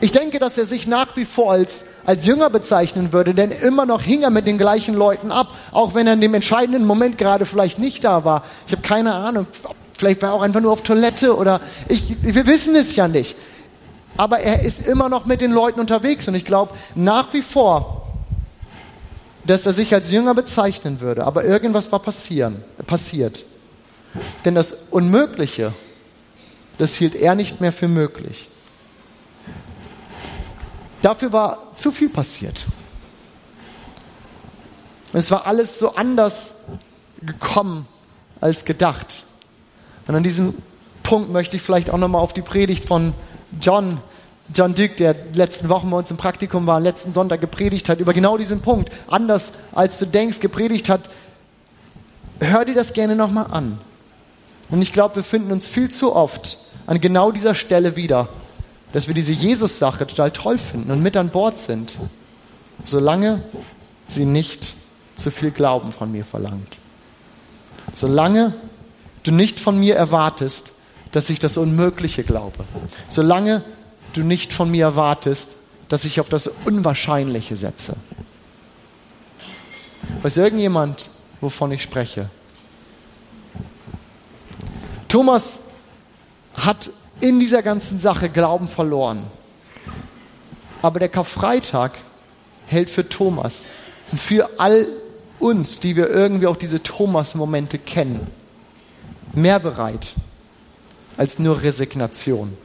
Ich 0.00 0.12
denke, 0.12 0.38
dass 0.38 0.56
er 0.56 0.66
sich 0.66 0.86
nach 0.86 1.16
wie 1.16 1.24
vor 1.24 1.52
als, 1.52 1.84
als 2.06 2.26
Jünger 2.26 2.48
bezeichnen 2.48 3.12
würde, 3.12 3.34
denn 3.34 3.50
immer 3.50 3.86
noch 3.86 4.02
hing 4.02 4.22
er 4.22 4.30
mit 4.30 4.46
den 4.46 4.58
gleichen 4.58 4.94
Leuten 4.94 5.32
ab, 5.32 5.48
auch 5.72 5.94
wenn 5.94 6.06
er 6.06 6.12
in 6.12 6.20
dem 6.20 6.34
entscheidenden 6.34 6.86
Moment 6.86 7.18
gerade 7.18 7.44
vielleicht 7.44 7.78
nicht 7.78 8.04
da 8.04 8.24
war. 8.24 8.44
Ich 8.66 8.72
habe 8.72 8.82
keine 8.82 9.14
Ahnung, 9.14 9.46
vielleicht 9.96 10.22
war 10.22 10.30
er 10.30 10.34
auch 10.34 10.42
einfach 10.42 10.60
nur 10.60 10.72
auf 10.72 10.82
Toilette 10.82 11.36
oder 11.36 11.60
ich, 11.88 12.16
wir 12.22 12.46
wissen 12.46 12.76
es 12.76 12.94
ja 12.94 13.08
nicht. 13.08 13.36
Aber 14.16 14.38
er 14.38 14.62
ist 14.64 14.86
immer 14.86 15.08
noch 15.08 15.26
mit 15.26 15.40
den 15.40 15.50
Leuten 15.50 15.80
unterwegs 15.80 16.28
und 16.28 16.36
ich 16.36 16.44
glaube 16.44 16.72
nach 16.94 17.32
wie 17.32 17.42
vor, 17.42 18.02
dass 19.44 19.66
er 19.66 19.72
sich 19.72 19.92
als 19.92 20.10
Jünger 20.10 20.34
bezeichnen 20.34 21.00
würde. 21.00 21.24
Aber 21.24 21.44
irgendwas 21.44 21.90
war 21.90 21.98
passieren, 21.98 22.62
passiert. 22.86 23.44
Denn 24.44 24.54
das 24.54 24.76
Unmögliche, 24.90 25.72
das 26.78 26.94
hielt 26.94 27.16
er 27.16 27.34
nicht 27.34 27.60
mehr 27.60 27.72
für 27.72 27.88
möglich. 27.88 28.48
Dafür 31.04 31.34
war 31.34 31.74
zu 31.74 31.92
viel 31.92 32.08
passiert. 32.08 32.64
Es 35.12 35.30
war 35.30 35.46
alles 35.46 35.78
so 35.78 35.96
anders 35.96 36.54
gekommen 37.20 37.86
als 38.40 38.64
gedacht. 38.64 39.24
Und 40.06 40.14
an 40.14 40.22
diesem 40.22 40.54
Punkt 41.02 41.30
möchte 41.30 41.56
ich 41.56 41.62
vielleicht 41.62 41.90
auch 41.90 41.98
nochmal 41.98 42.22
auf 42.22 42.32
die 42.32 42.40
Predigt 42.40 42.86
von 42.86 43.12
John, 43.60 43.98
John 44.54 44.74
Duke, 44.74 44.94
der 44.96 45.14
letzten 45.34 45.68
Wochen 45.68 45.90
bei 45.90 45.98
uns 45.98 46.10
im 46.10 46.16
Praktikum 46.16 46.66
war, 46.66 46.80
letzten 46.80 47.12
Sonntag 47.12 47.42
gepredigt 47.42 47.90
hat, 47.90 48.00
über 48.00 48.14
genau 48.14 48.38
diesen 48.38 48.62
Punkt, 48.62 48.90
anders 49.06 49.52
als 49.72 49.98
du 49.98 50.06
denkst, 50.06 50.40
gepredigt 50.40 50.88
hat. 50.88 51.10
Hör 52.40 52.64
dir 52.64 52.74
das 52.74 52.94
gerne 52.94 53.14
nochmal 53.14 53.48
an. 53.50 53.78
Und 54.70 54.80
ich 54.80 54.94
glaube, 54.94 55.16
wir 55.16 55.24
finden 55.24 55.52
uns 55.52 55.68
viel 55.68 55.90
zu 55.90 56.16
oft 56.16 56.56
an 56.86 56.98
genau 56.98 57.30
dieser 57.30 57.54
Stelle 57.54 57.94
wieder, 57.94 58.30
dass 58.94 59.08
wir 59.08 59.14
diese 59.14 59.32
Jesus-Sache 59.32 60.06
total 60.06 60.30
toll 60.30 60.56
finden 60.56 60.92
und 60.92 61.02
mit 61.02 61.16
an 61.16 61.30
Bord 61.30 61.58
sind, 61.58 61.98
solange 62.84 63.42
sie 64.06 64.24
nicht 64.24 64.74
zu 65.16 65.32
viel 65.32 65.50
Glauben 65.50 65.90
von 65.90 66.12
mir 66.12 66.24
verlangt. 66.24 66.78
Solange 67.92 68.54
du 69.24 69.32
nicht 69.32 69.58
von 69.58 69.80
mir 69.80 69.96
erwartest, 69.96 70.70
dass 71.10 71.28
ich 71.28 71.40
das 71.40 71.56
Unmögliche 71.56 72.22
glaube. 72.22 72.64
Solange 73.08 73.64
du 74.12 74.22
nicht 74.22 74.52
von 74.52 74.70
mir 74.70 74.84
erwartest, 74.84 75.56
dass 75.88 76.04
ich 76.04 76.20
auf 76.20 76.28
das 76.28 76.46
Unwahrscheinliche 76.46 77.56
setze. 77.56 77.96
Weiß 80.22 80.36
irgendjemand, 80.36 81.10
wovon 81.40 81.72
ich 81.72 81.82
spreche? 81.82 82.30
Thomas 85.08 85.58
hat 86.54 86.90
in 87.20 87.40
dieser 87.40 87.62
ganzen 87.62 87.98
Sache 87.98 88.28
Glauben 88.28 88.68
verloren. 88.68 89.22
Aber 90.82 91.00
der 91.00 91.08
Karfreitag 91.08 91.92
hält 92.66 92.90
für 92.90 93.08
Thomas 93.08 93.62
und 94.12 94.20
für 94.20 94.58
all 94.58 94.86
uns, 95.38 95.80
die 95.80 95.96
wir 95.96 96.08
irgendwie 96.08 96.46
auch 96.46 96.56
diese 96.56 96.82
Thomas-Momente 96.82 97.78
kennen, 97.78 98.26
mehr 99.32 99.58
bereit 99.58 100.14
als 101.16 101.38
nur 101.38 101.62
Resignation. 101.62 102.56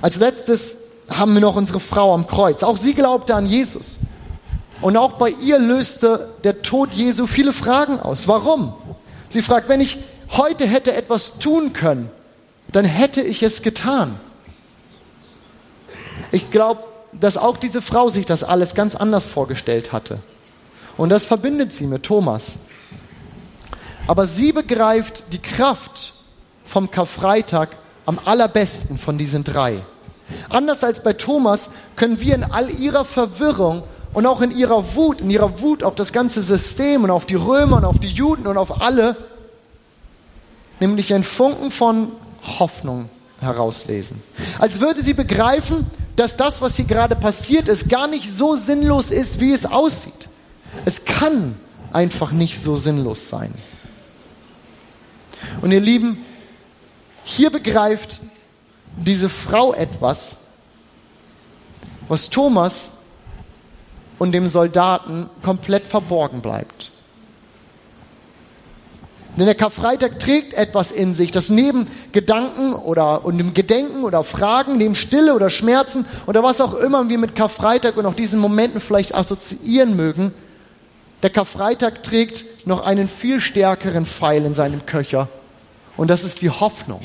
Als 0.00 0.16
letztes 0.16 0.78
haben 1.08 1.34
wir 1.34 1.40
noch 1.40 1.56
unsere 1.56 1.80
Frau 1.80 2.14
am 2.14 2.26
Kreuz. 2.26 2.62
Auch 2.62 2.76
sie 2.76 2.94
glaubte 2.94 3.34
an 3.34 3.46
Jesus. 3.46 4.00
Und 4.80 4.96
auch 4.96 5.14
bei 5.14 5.30
ihr 5.30 5.58
löste 5.58 6.30
der 6.44 6.62
Tod 6.62 6.92
Jesu 6.92 7.26
viele 7.26 7.52
Fragen 7.52 8.00
aus. 8.00 8.26
Warum? 8.26 8.74
Sie 9.28 9.42
fragt, 9.42 9.68
wenn 9.68 9.80
ich 9.80 9.98
heute 10.36 10.66
hätte 10.66 10.94
etwas 10.94 11.38
tun 11.38 11.72
können, 11.72 12.10
dann 12.70 12.84
hätte 12.84 13.22
ich 13.22 13.42
es 13.42 13.62
getan. 13.62 14.18
Ich 16.30 16.50
glaube, 16.50 16.82
dass 17.12 17.36
auch 17.36 17.56
diese 17.56 17.82
Frau 17.82 18.08
sich 18.08 18.26
das 18.26 18.42
alles 18.44 18.74
ganz 18.74 18.94
anders 18.94 19.26
vorgestellt 19.26 19.92
hatte. 19.92 20.18
Und 20.96 21.10
das 21.10 21.26
verbindet 21.26 21.72
sie 21.72 21.86
mit 21.86 22.04
Thomas. 22.04 22.58
Aber 24.06 24.26
sie 24.26 24.52
begreift 24.52 25.24
die 25.32 25.40
Kraft 25.40 26.14
vom 26.64 26.90
Karfreitag 26.90 27.70
am 28.06 28.18
allerbesten 28.24 28.98
von 28.98 29.18
diesen 29.18 29.44
drei. 29.44 29.78
Anders 30.48 30.82
als 30.82 31.02
bei 31.02 31.12
Thomas 31.12 31.70
können 31.96 32.20
wir 32.20 32.34
in 32.34 32.44
all 32.44 32.70
ihrer 32.70 33.04
Verwirrung 33.04 33.82
und 34.12 34.26
auch 34.26 34.40
in 34.40 34.50
ihrer 34.50 34.94
Wut, 34.94 35.20
in 35.20 35.30
ihrer 35.30 35.60
Wut 35.60 35.82
auf 35.82 35.94
das 35.94 36.12
ganze 36.12 36.42
System 36.42 37.04
und 37.04 37.10
auf 37.10 37.26
die 37.26 37.34
Römer 37.34 37.76
und 37.76 37.84
auf 37.84 37.98
die 37.98 38.08
Juden 38.08 38.46
und 38.46 38.56
auf 38.56 38.80
alle, 38.80 39.16
nämlich 40.82 41.14
ein 41.14 41.22
Funken 41.22 41.70
von 41.70 42.10
Hoffnung 42.58 43.08
herauslesen. 43.40 44.20
Als 44.58 44.80
würde 44.80 45.02
sie 45.02 45.14
begreifen, 45.14 45.86
dass 46.16 46.36
das, 46.36 46.60
was 46.60 46.76
hier 46.76 46.84
gerade 46.84 47.16
passiert 47.16 47.68
ist, 47.68 47.88
gar 47.88 48.08
nicht 48.08 48.30
so 48.30 48.56
sinnlos 48.56 49.10
ist, 49.10 49.40
wie 49.40 49.52
es 49.52 49.64
aussieht. 49.64 50.28
Es 50.84 51.04
kann 51.04 51.54
einfach 51.92 52.32
nicht 52.32 52.60
so 52.60 52.76
sinnlos 52.76 53.28
sein. 53.28 53.54
Und 55.60 55.70
ihr 55.70 55.80
Lieben, 55.80 56.18
hier 57.24 57.50
begreift 57.50 58.20
diese 58.96 59.28
Frau 59.28 59.72
etwas, 59.72 60.38
was 62.08 62.28
Thomas 62.28 62.90
und 64.18 64.32
dem 64.32 64.48
Soldaten 64.48 65.28
komplett 65.42 65.86
verborgen 65.86 66.42
bleibt. 66.42 66.91
Denn 69.36 69.46
der 69.46 69.54
Karfreitag 69.54 70.18
trägt 70.18 70.52
etwas 70.52 70.90
in 70.92 71.14
sich, 71.14 71.30
das 71.30 71.48
neben 71.48 71.86
Gedanken 72.12 72.74
oder 72.74 73.24
und 73.24 73.38
dem 73.38 73.54
Gedenken 73.54 74.04
oder 74.04 74.24
Fragen, 74.24 74.76
neben 74.76 74.94
Stille 74.94 75.34
oder 75.34 75.48
Schmerzen 75.48 76.04
oder 76.26 76.42
was 76.42 76.60
auch 76.60 76.74
immer 76.74 77.08
wir 77.08 77.16
mit 77.16 77.34
Karfreitag 77.34 77.96
und 77.96 78.04
auch 78.04 78.14
diesen 78.14 78.40
Momenten 78.40 78.80
vielleicht 78.80 79.14
assoziieren 79.14 79.96
mögen, 79.96 80.34
der 81.22 81.30
Karfreitag 81.30 82.02
trägt 82.02 82.66
noch 82.66 82.84
einen 82.84 83.08
viel 83.08 83.40
stärkeren 83.40 84.06
Pfeil 84.06 84.44
in 84.44 84.54
seinem 84.54 84.84
Köcher. 84.84 85.28
Und 85.96 86.08
das 86.08 86.24
ist 86.24 86.42
die 86.42 86.50
Hoffnung. 86.50 87.00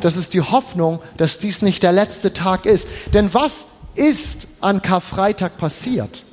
Das 0.00 0.16
ist 0.16 0.34
die 0.34 0.42
Hoffnung, 0.42 1.00
dass 1.16 1.38
dies 1.38 1.62
nicht 1.62 1.82
der 1.82 1.92
letzte 1.92 2.32
Tag 2.32 2.66
ist. 2.66 2.86
Denn 3.14 3.32
was 3.32 3.66
ist 3.94 4.46
an 4.60 4.82
Karfreitag 4.82 5.56
passiert? 5.58 6.24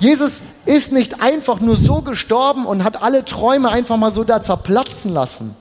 Jesus 0.00 0.42
ist 0.64 0.92
nicht 0.92 1.20
einfach 1.20 1.60
nur 1.60 1.76
so 1.76 2.02
gestorben 2.02 2.66
und 2.66 2.84
hat 2.84 3.02
alle 3.02 3.24
Träume 3.24 3.70
einfach 3.70 3.96
mal 3.96 4.10
so 4.10 4.24
da 4.24 4.42
zerplatzen 4.42 5.12
lassen. 5.12 5.54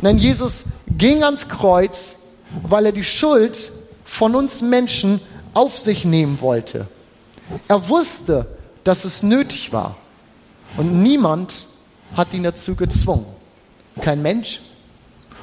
Nein, 0.00 0.18
Jesus 0.18 0.64
ging 0.88 1.22
ans 1.22 1.48
Kreuz, 1.48 2.16
weil 2.62 2.86
er 2.86 2.92
die 2.92 3.04
Schuld 3.04 3.72
von 4.04 4.34
uns 4.34 4.60
Menschen 4.60 5.20
auf 5.54 5.78
sich 5.78 6.04
nehmen 6.04 6.40
wollte. 6.40 6.86
Er 7.68 7.88
wusste, 7.88 8.46
dass 8.84 9.04
es 9.04 9.22
nötig 9.22 9.72
war. 9.72 9.96
Und 10.76 11.02
niemand 11.02 11.66
hat 12.16 12.32
ihn 12.34 12.42
dazu 12.42 12.76
gezwungen. 12.76 13.26
Kein 14.00 14.22
Mensch 14.22 14.60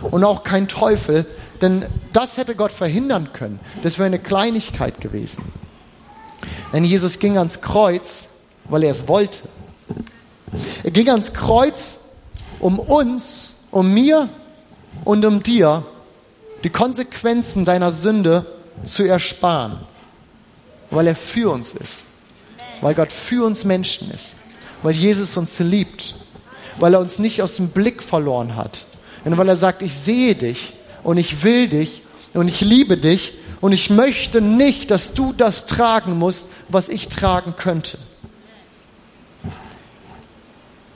und 0.02 0.24
auch 0.24 0.44
kein 0.44 0.68
Teufel, 0.68 1.26
denn 1.62 1.86
das 2.14 2.38
hätte 2.38 2.56
Gott 2.56 2.72
verhindern 2.72 3.34
können. 3.34 3.60
Das 3.84 3.98
wäre 3.98 4.06
eine 4.06 4.20
Kleinigkeit 4.20 5.02
gewesen. 5.02 5.52
Denn 6.74 6.84
Jesus 6.84 7.20
ging 7.20 7.38
ans 7.38 7.62
Kreuz, 7.62 8.30
weil 8.66 8.84
er 8.84 8.92
es 8.92 9.08
wollte. 9.08 9.38
Er 10.84 10.92
ging 10.92 11.10
ans 11.10 11.34
Kreuz, 11.34 11.98
um 12.60 12.80
uns, 12.80 13.56
um 13.72 13.94
mir 13.94 14.30
und 15.04 15.26
um 15.26 15.44
dir 15.44 15.86
die 16.64 16.70
Konsequenzen 16.70 17.66
deiner 17.66 17.92
Sünde 17.92 18.46
zu 18.84 19.04
ersparen, 19.04 19.80
weil 20.90 21.08
er 21.08 21.16
für 21.16 21.52
uns 21.52 21.74
ist, 21.74 22.04
weil 22.82 22.96
Gott 22.96 23.12
für 23.12 23.46
uns 23.46 23.66
Menschen 23.66 24.12
ist, 24.12 24.36
weil 24.84 24.94
Jesus 24.94 25.38
uns 25.38 25.60
liebt, 25.60 26.16
weil 26.80 26.94
er 26.94 27.00
uns 27.00 27.20
nicht 27.20 27.42
aus 27.42 27.56
dem 27.56 27.70
Blick 27.70 28.02
verloren 28.02 28.56
hat, 28.56 28.86
sondern 29.24 29.40
weil 29.40 29.50
er 29.50 29.56
sagt, 29.56 29.82
ich 29.82 29.94
sehe 29.94 30.36
dich 30.36 30.74
und 31.04 31.18
ich 31.18 31.44
will 31.44 31.68
dich 31.68 32.02
und 32.34 32.48
ich 32.48 32.62
liebe 32.62 32.98
dich 32.98 33.34
und 33.60 33.72
ich 33.72 33.90
möchte 33.90 34.42
nicht, 34.42 34.92
dass 34.92 35.14
du 35.14 35.34
das 35.34 35.66
tragen 35.66 36.18
musst, 36.18 36.48
was 36.70 36.90
ich 36.90 37.10
tragen 37.10 37.56
könnte. 37.58 37.98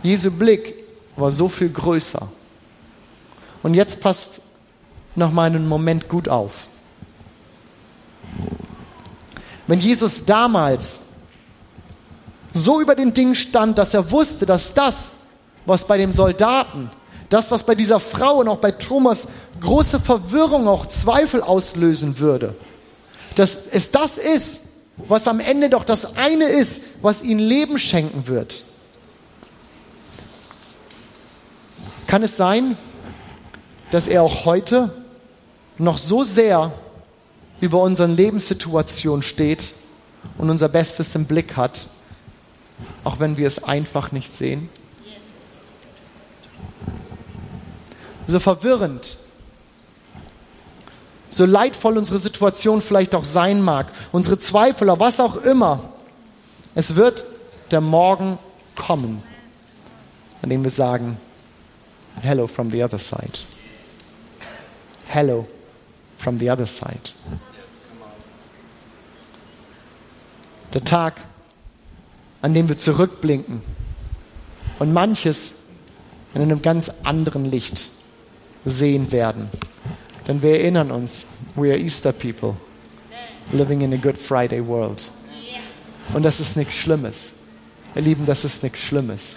Jesu 0.04 0.32
Blick 0.32 0.76
war 1.16 1.32
so 1.32 1.50
viel 1.50 1.70
größer. 1.70 2.28
Und 3.64 3.74
jetzt 3.74 4.02
passt 4.02 4.42
noch 5.16 5.32
mal 5.32 5.46
einen 5.46 5.68
Moment 5.68 6.08
gut 6.08 6.28
auf. 6.28 6.68
Wenn 9.68 9.80
Jesus 9.80 10.26
damals 10.26 11.02
so 12.52 12.82
über 12.82 12.96
den 12.96 13.14
Ding 13.14 13.36
stand, 13.36 13.78
dass 13.78 13.94
er 13.94 14.12
wusste, 14.12 14.46
dass 14.46 14.74
das, 14.74 15.12
was 15.66 15.86
bei 15.86 15.98
dem 15.98 16.12
Soldaten, 16.12 16.90
das, 17.32 17.50
was 17.50 17.64
bei 17.64 17.76
dieser 17.76 18.02
Frau 18.02 18.42
und 18.42 18.50
auch 18.50 18.58
bei 18.58 18.72
Thomas 18.72 19.30
große 19.62 20.02
Verwirrung, 20.02 20.68
auch 20.68 20.86
Zweifel 20.86 21.42
auslösen 21.42 22.20
würde, 22.20 22.56
dass 23.36 23.58
es 23.72 23.90
das 23.90 24.18
ist, 24.18 24.60
was 24.98 25.28
am 25.30 25.40
Ende 25.40 25.70
doch 25.70 25.86
das 25.86 26.18
eine 26.18 26.44
ist, 26.44 26.82
was 27.02 27.24
ihnen 27.24 27.40
Leben 27.40 27.80
schenken 27.80 28.28
wird. 28.28 28.66
Kann 32.06 32.22
es 32.22 32.36
sein, 32.36 32.76
dass 33.92 34.08
er 34.08 34.24
auch 34.24 34.44
heute 34.44 34.94
noch 35.78 35.98
so 35.98 36.26
sehr 36.26 36.74
über 37.62 37.82
unseren 37.82 38.14
Lebenssituation 38.14 39.24
steht 39.24 39.74
und 40.38 40.50
unser 40.50 40.68
Bestes 40.68 41.16
im 41.16 41.26
Blick 41.26 41.56
hat, 41.56 41.88
auch 43.06 43.20
wenn 43.20 43.38
wir 43.38 43.48
es 43.48 43.64
einfach 43.64 44.12
nicht 44.12 44.36
sehen? 44.36 44.70
So 48.32 48.40
verwirrend, 48.40 49.18
so 51.28 51.46
leidvoll 51.46 51.98
unsere 51.98 52.18
Situation 52.18 52.82
vielleicht 52.82 53.14
auch 53.14 53.26
sein 53.26 53.62
mag, 53.62 53.88
unsere 54.14 54.40
Zweifel 54.40 54.90
oder 54.90 55.02
was 55.02 55.20
auch 55.20 55.36
immer, 55.36 55.82
es 56.74 56.96
wird 56.96 57.26
der 57.72 57.82
Morgen 57.82 58.38
kommen, 58.78 59.22
an 60.42 60.50
dem 60.50 60.64
wir 60.64 60.72
sagen, 60.72 61.18
Hello 62.22 62.48
from 62.48 62.72
the 62.72 62.82
other 62.82 63.00
side. 63.00 63.40
Hello 65.08 65.46
from 66.18 66.40
the 66.40 66.50
other 66.50 66.68
side. 66.68 67.12
Der 70.74 70.86
Tag, 70.86 71.16
an 72.42 72.54
dem 72.54 72.70
wir 72.70 72.78
zurückblinken 72.78 73.62
und 74.80 74.94
manches 74.94 75.52
in 76.34 76.42
einem 76.42 76.62
ganz 76.62 76.90
anderen 77.04 77.44
Licht 77.44 77.90
sehen 78.66 79.12
werden. 79.12 79.50
Denn 80.28 80.42
wir 80.42 80.60
erinnern 80.60 80.92
uns, 80.92 81.26
we 81.56 81.70
are 81.70 81.78
Easter 81.78 82.12
people, 82.12 82.56
living 83.52 83.82
in 83.82 83.94
a 83.94 83.98
Good 83.98 84.18
Friday 84.18 84.66
world. 84.66 85.12
Und 86.14 86.24
das 86.24 86.40
ist 86.40 86.58
nichts 86.58 86.76
Schlimmes. 86.76 87.32
Ihr 87.96 88.02
Lieben, 88.02 88.26
das 88.26 88.46
ist 88.46 88.64
nichts 88.64 88.82
Schlimmes. 88.82 89.36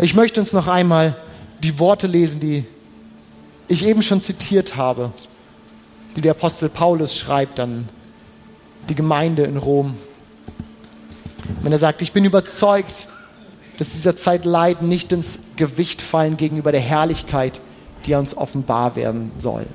Ich 0.00 0.14
möchte 0.14 0.40
uns 0.40 0.52
noch 0.52 0.66
einmal 0.66 1.16
die 1.62 1.78
Worte 1.78 2.06
lesen, 2.06 2.40
die 2.40 2.64
ich 3.68 3.84
eben 3.84 4.02
schon 4.02 4.20
zitiert 4.20 4.76
habe, 4.76 5.12
die 6.16 6.20
der 6.20 6.32
Apostel 6.32 6.68
Paulus 6.68 7.16
schreibt 7.16 7.60
an 7.60 7.88
die 8.88 8.94
Gemeinde 8.94 9.44
in 9.44 9.56
Rom. 9.56 9.96
Wenn 11.62 11.72
er 11.72 11.78
sagt, 11.78 12.02
ich 12.02 12.12
bin 12.12 12.24
überzeugt, 12.24 13.08
dass 13.78 13.90
dieser 13.90 14.16
Zeit 14.16 14.44
Leiden 14.44 14.88
nicht 14.88 15.12
ins 15.12 15.38
Gewicht 15.56 16.02
fallen 16.02 16.36
gegenüber 16.36 16.72
der 16.72 16.80
Herrlichkeit, 16.80 17.60
die 18.04 18.14
uns 18.14 18.36
offenbar 18.36 18.96
werden 18.96 19.30
soll. 19.38 19.66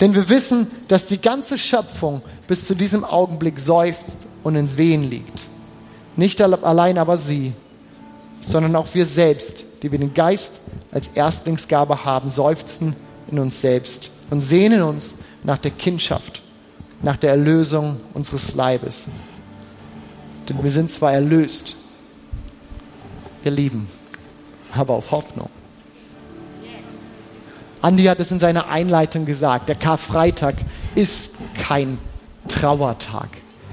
Denn 0.00 0.14
wir 0.14 0.28
wissen, 0.28 0.70
dass 0.88 1.06
die 1.06 1.20
ganze 1.20 1.58
Schöpfung 1.58 2.22
bis 2.46 2.66
zu 2.66 2.74
diesem 2.74 3.04
Augenblick 3.04 3.58
seufzt 3.58 4.26
und 4.42 4.56
ins 4.56 4.76
Wehen 4.76 5.08
liegt. 5.08 5.48
Nicht 6.16 6.40
allein 6.40 6.98
aber 6.98 7.16
sie, 7.16 7.52
sondern 8.40 8.76
auch 8.76 8.88
wir 8.94 9.06
selbst, 9.06 9.64
die 9.82 9.92
wir 9.92 9.98
den 9.98 10.14
Geist 10.14 10.60
als 10.92 11.08
Erstlingsgabe 11.14 12.04
haben, 12.04 12.30
seufzen 12.30 12.94
in 13.30 13.38
uns 13.38 13.60
selbst 13.60 14.10
und 14.30 14.40
sehnen 14.40 14.82
uns 14.82 15.14
nach 15.44 15.58
der 15.58 15.70
Kindschaft, 15.70 16.42
nach 17.02 17.16
der 17.16 17.30
Erlösung 17.30 18.00
unseres 18.14 18.54
Leibes. 18.54 19.06
Denn 20.48 20.62
wir 20.62 20.70
sind 20.70 20.90
zwar 20.90 21.12
erlöst, 21.12 21.76
wir 23.42 23.52
lieben, 23.52 23.88
aber 24.74 24.94
auf 24.94 25.10
Hoffnung. 25.10 25.50
Andi 27.82 28.04
hat 28.04 28.20
es 28.20 28.30
in 28.30 28.40
seiner 28.40 28.68
Einleitung 28.68 29.24
gesagt, 29.24 29.68
der 29.68 29.76
Karfreitag 29.76 30.54
ist 30.94 31.34
kein 31.58 31.98
Trauertag, 32.48 33.28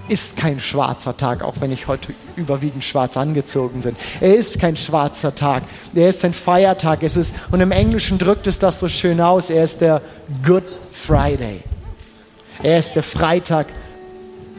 ist 0.07 0.37
kein 0.37 0.61
schwarzer 0.61 1.17
Tag, 1.17 1.43
auch 1.43 1.55
wenn 1.59 1.73
ich 1.73 1.87
heute 1.87 2.13
überwiegend 2.37 2.85
schwarz 2.85 3.17
angezogen 3.17 3.81
bin. 3.81 3.97
Er 4.21 4.35
ist 4.35 4.59
kein 4.59 4.77
schwarzer 4.77 5.35
Tag, 5.35 5.63
er 5.93 6.07
ist 6.07 6.23
ein 6.23 6.33
Feiertag. 6.33 7.03
Es 7.03 7.17
ist, 7.17 7.35
und 7.51 7.59
im 7.59 7.71
Englischen 7.71 8.17
drückt 8.17 8.47
es 8.47 8.59
das 8.59 8.79
so 8.79 8.87
schön 8.87 9.19
aus, 9.19 9.49
er 9.49 9.65
ist 9.65 9.81
der 9.81 10.01
Good 10.45 10.63
Friday. 10.91 11.61
Er 12.63 12.79
ist 12.79 12.93
der 12.95 13.03
Freitag 13.03 13.67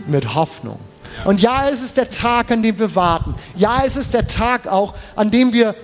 mit 0.06 0.34
Hoffnung. 0.34 0.78
Und 1.24 1.40
ja, 1.40 1.68
es 1.68 1.82
ist 1.82 1.96
der 1.96 2.10
Tag, 2.10 2.50
an 2.50 2.62
dem 2.62 2.78
wir 2.78 2.94
warten. 2.94 3.34
Ja, 3.56 3.82
es 3.84 3.96
ist 3.96 4.14
der 4.14 4.26
Tag 4.26 4.66
auch, 4.66 4.94
an 5.16 5.30
dem 5.30 5.52
wir 5.52 5.74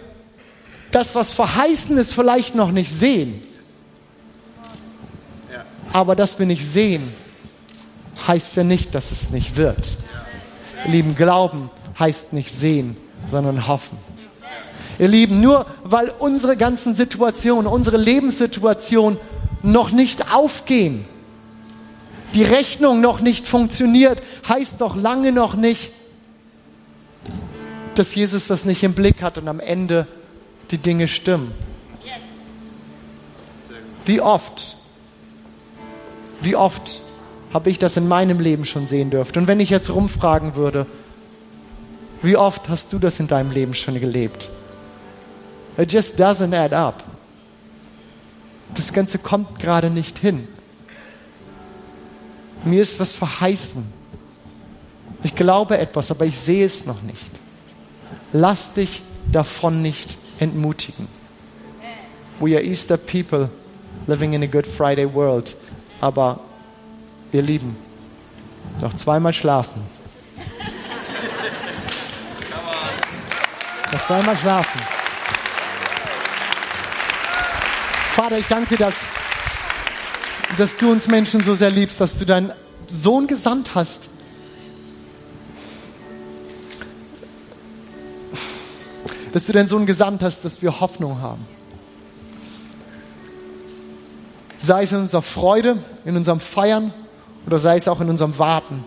das, 0.91 1.15
was 1.15 1.33
verheißen 1.33 1.97
ist, 1.99 2.15
vielleicht 2.15 2.55
noch 2.55 2.71
nicht 2.71 2.93
sehen. 2.93 3.43
Aber 5.93 6.17
dass 6.17 6.39
wir 6.39 6.47
nicht 6.47 6.67
sehen, 6.67 7.13
heißt 8.27 8.57
ja 8.57 8.65
nicht, 8.65 8.95
dass 8.95 9.11
es 9.11 9.31
nicht 9.31 9.57
wird. 9.57 9.99
Ihr 10.85 10.93
Lieben, 10.93 11.15
Glauben 11.15 11.71
heißt 11.99 12.33
nicht 12.33 12.53
sehen, 12.53 12.97
sondern 13.31 13.67
hoffen. 13.67 13.99
Ihr 14.99 15.09
Lieben, 15.09 15.41
nur 15.41 15.67
weil 15.83 16.13
unsere 16.19 16.57
ganzen 16.57 16.95
Situationen, 16.95 17.67
unsere 17.67 17.97
Lebenssituation 17.97 19.19
noch 19.63 19.91
nicht 19.91 20.33
aufgehen, 20.33 21.05
die 22.35 22.43
Rechnung 22.43 23.01
noch 23.01 23.21
nicht 23.21 23.47
funktioniert, 23.47 24.23
heißt 24.49 24.81
doch 24.81 24.97
lange 24.97 25.33
noch 25.33 25.55
nicht, 25.55 25.93
dass 27.95 28.15
Jesus 28.15 28.49
das 28.49 28.65
nicht 28.65 28.83
im 28.83 28.95
Blick 28.95 29.23
hat 29.23 29.39
und 29.39 29.49
am 29.49 29.61
Ende 29.61 30.07
die 30.71 30.79
Dinge 30.79 31.09
stimmen. 31.09 31.53
Wie 34.05 34.21
oft, 34.21 34.77
wie 36.43 36.57
oft 36.57 37.01
habe 37.55 37.71
ich 37.71 37.79
das 37.79 37.97
in 37.97 38.07
meinem 38.07 38.41
Leben 38.41 38.67
schon 38.67 38.87
sehen 38.87 39.11
dürfen? 39.11 39.39
Und 39.39 39.47
wenn 39.47 39.61
ich 39.61 39.71
jetzt 39.71 39.89
rumfragen 39.89 40.57
würde, 40.57 40.87
wie 42.21 42.37
oft 42.37 42.69
hast 42.69 42.93
du 42.93 42.99
das 42.99 43.21
in 43.21 43.29
deinem 43.29 43.51
Leben 43.51 43.75
schon 43.75 43.99
gelebt? 44.01 44.51
It 45.79 45.93
just 45.93 46.21
doesn't 46.21 46.55
add 46.55 46.75
up. 46.75 47.05
Das 48.75 48.93
Ganze 48.93 49.19
kommt 49.19 49.61
gerade 49.61 49.89
nicht 49.89 50.19
hin. 50.19 50.49
Mir 52.65 52.83
ist 52.83 52.99
was 52.99 53.13
verheißen. 53.13 53.85
Ich 55.23 55.35
glaube 55.35 55.79
etwas, 55.79 56.11
aber 56.11 56.25
ich 56.25 56.39
sehe 56.39 56.67
es 56.67 56.87
noch 56.87 57.03
nicht. 57.03 57.31
Lass 58.33 58.73
dich 58.73 59.03
davon 59.31 59.83
nicht 59.83 60.19
entmutigen. 60.39 61.09
We 62.41 62.57
are 62.57 62.63
Easter 62.63 62.97
people 62.97 63.49
living 64.07 64.33
in 64.33 64.43
a 64.43 64.47
Good 64.47 64.67
Friday 64.67 65.13
world. 65.13 65.57
Aber 66.01 66.41
ihr 67.33 67.43
Lieben, 67.43 67.77
noch 68.81 68.95
zweimal 68.95 69.33
schlafen. 69.33 69.83
noch 73.93 74.07
zweimal 74.07 74.37
schlafen. 74.37 74.81
Vater, 78.13 78.39
ich 78.39 78.47
danke 78.47 78.77
dir, 78.77 78.85
dass, 78.85 79.11
dass 80.57 80.77
du 80.77 80.91
uns 80.91 81.09
Menschen 81.09 81.43
so 81.43 81.55
sehr 81.55 81.71
liebst, 81.71 82.01
dass 82.01 82.19
du 82.19 82.25
deinen 82.25 82.53
Sohn 82.87 83.27
gesandt 83.27 83.75
hast. 83.75 84.09
Dass 89.33 89.47
du 89.47 89.53
deinen 89.53 89.67
Sohn 89.67 89.87
gesandt 89.87 90.23
hast, 90.23 90.45
dass 90.45 90.63
wir 90.63 90.81
Hoffnung 90.81 91.21
haben. 91.21 91.45
Sei 94.61 94.85
es 94.85 94.93
in 94.93 94.99
unserer 94.99 95.23
Freude, 95.23 95.83
in 96.05 96.17
unserem 96.17 96.41
Feiern 96.41 96.93
oder 97.47 97.59
sei 97.59 97.77
es 97.77 97.89
auch 97.89 98.01
in 98.01 98.09
unserem 98.09 98.39
Warten. 98.39 98.85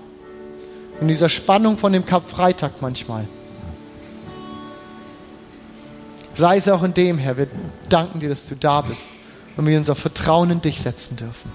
In 1.02 1.08
dieser 1.08 1.30
Spannung 1.30 1.78
von 1.78 1.94
dem 1.94 2.06
Karfreitag 2.06 2.82
manchmal. 2.82 3.28
Sei 6.34 6.58
es 6.58 6.68
auch 6.70 6.84
in 6.84 6.94
dem, 6.94 7.18
Herr, 7.18 7.38
wir 7.38 7.48
danken 7.90 8.20
dir, 8.20 8.30
dass 8.30 8.48
du 8.48 8.56
da 8.56 8.82
bist 8.82 9.10
und 9.58 9.66
wir 9.66 9.78
unser 9.78 9.96
Vertrauen 9.96 10.52
in 10.52 10.62
dich 10.62 10.82
setzen 10.82 11.18
dürfen. 11.18 11.52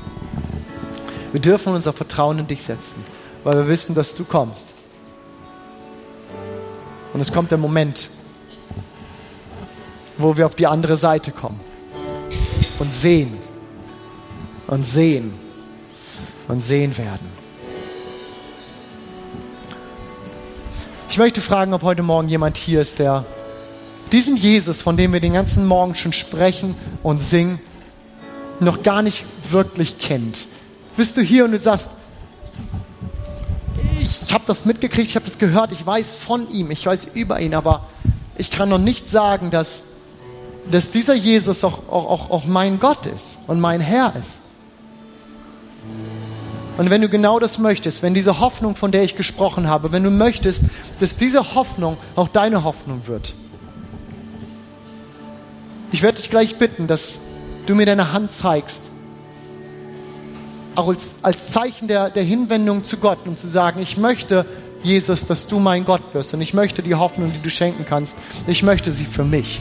Wir 1.33 1.41
dürfen 1.41 1.73
unser 1.73 1.93
Vertrauen 1.93 2.41
in 2.41 2.47
dich 2.47 2.63
setzen, 2.63 2.97
weil 3.45 3.57
wir 3.57 3.69
wissen, 3.69 3.95
dass 3.95 4.15
du 4.15 4.25
kommst. 4.25 4.71
Und 7.15 7.21
es 7.21 7.33
kommt 7.33 7.51
der 7.51 7.59
Moment, 7.59 8.11
wo 10.19 10.37
wir 10.37 10.47
auf 10.47 10.55
die 10.55 10.67
andere 10.67 10.97
Seite 10.97 11.31
kommen 11.31 11.61
und 12.79 12.93
sehen 12.93 13.39
und 14.67 14.87
sehen 14.87 15.33
und 16.49 16.63
sehen 16.63 16.97
werden. 16.99 17.43
Ich 21.09 21.19
möchte 21.19 21.41
fragen, 21.41 21.75
ob 21.75 21.83
heute 21.83 22.03
Morgen 22.03 22.29
jemand 22.29 22.57
hier 22.57 22.81
ist, 22.81 22.99
der 22.99 23.25
diesen 24.13 24.37
Jesus, 24.37 24.83
von 24.83 24.97
dem 24.97 25.13
wir 25.13 25.21
den 25.21 25.35
ganzen 25.35 25.67
Morgen 25.67 25.95
schon 25.95 26.13
sprechen 26.13 26.75
und 27.03 27.21
singen, 27.21 27.59
noch 28.63 28.83
gar 28.83 29.03
nicht 29.03 29.25
wirklich 29.51 29.99
kennt. 29.99 30.47
Bist 30.97 31.17
du 31.17 31.23
hier 31.23 31.45
und 31.45 31.53
du 31.53 31.59
sagst, 31.59 31.91
ich 34.01 34.33
habe 34.33 34.45
das 34.47 34.65
mitgekriegt, 34.65 35.09
ich 35.09 35.17
habe 35.17 35.27
das 35.27 35.39
gehört, 35.39 35.73
ich 35.73 35.85
weiß 35.85 36.15
von 36.15 36.51
ihm, 36.51 36.71
ich 36.71 36.87
weiß 36.87 37.11
über 37.15 37.41
ihn, 37.41 37.55
aber 37.55 37.87
ich 38.37 38.51
kann 38.51 38.69
noch 38.69 38.79
nicht 38.79 39.11
sagen, 39.11 39.51
dass, 39.51 39.83
dass 40.71 40.91
dieser 40.91 41.15
Jesus 41.15 41.65
auch, 41.65 41.89
auch, 41.89 42.31
auch 42.31 42.45
mein 42.45 42.81
Gott 42.81 43.07
ist 43.07 43.39
und 43.47 43.61
mein 43.61 43.81
Herr 43.81 44.15
ist. 44.19 44.39
Und 46.79 46.89
wenn 46.91 47.03
du 47.03 47.09
genau 47.09 47.39
das 47.39 47.59
möchtest, 47.59 48.03
wenn 48.03 48.15
diese 48.15 48.41
Hoffnung, 48.41 48.77
von 48.77 48.91
der 48.93 49.03
ich 49.03 49.15
gesprochen 49.15 49.69
habe, 49.69 49.93
wenn 49.93 50.03
du 50.03 50.11
möchtest, 50.11 50.65
dass 50.99 51.17
diese 51.17 51.55
Hoffnung 51.55 51.97
auch 52.17 52.29
deine 52.29 52.65
Hoffnung 52.65 53.03
wird, 53.07 53.35
ich 55.93 56.03
werde 56.03 56.19
dich 56.19 56.31
gleich 56.31 56.57
bitten, 56.57 56.87
dass 56.87 57.19
du 57.67 57.75
mir 57.75 57.87
deine 57.87 58.13
Hand 58.13 58.33
zeigst, 58.33 58.83
auch 60.75 60.89
als, 60.89 61.11
als 61.23 61.51
Zeichen 61.51 61.89
der, 61.89 62.11
der 62.11 62.23
Hinwendung 62.23 62.83
zu 62.83 62.97
Gott 62.97 63.27
und 63.27 63.39
zu 63.39 63.47
sagen, 63.47 63.81
ich 63.81 63.97
möchte, 63.97 64.47
Jesus, 64.83 65.27
dass 65.27 65.47
du 65.47 65.59
mein 65.59 65.85
Gott 65.85 66.03
wirst 66.13 66.35
und 66.35 66.41
ich 66.41 66.55
möchte 66.55 66.83
die 66.83 66.95
Hoffnung, 66.95 67.33
die 67.33 67.43
du 67.43 67.51
schenken 67.51 67.87
kannst, 67.89 68.17
ich 68.47 68.63
möchte 68.63 68.91
sie 68.91 69.05
für 69.05 69.25
mich. 69.25 69.61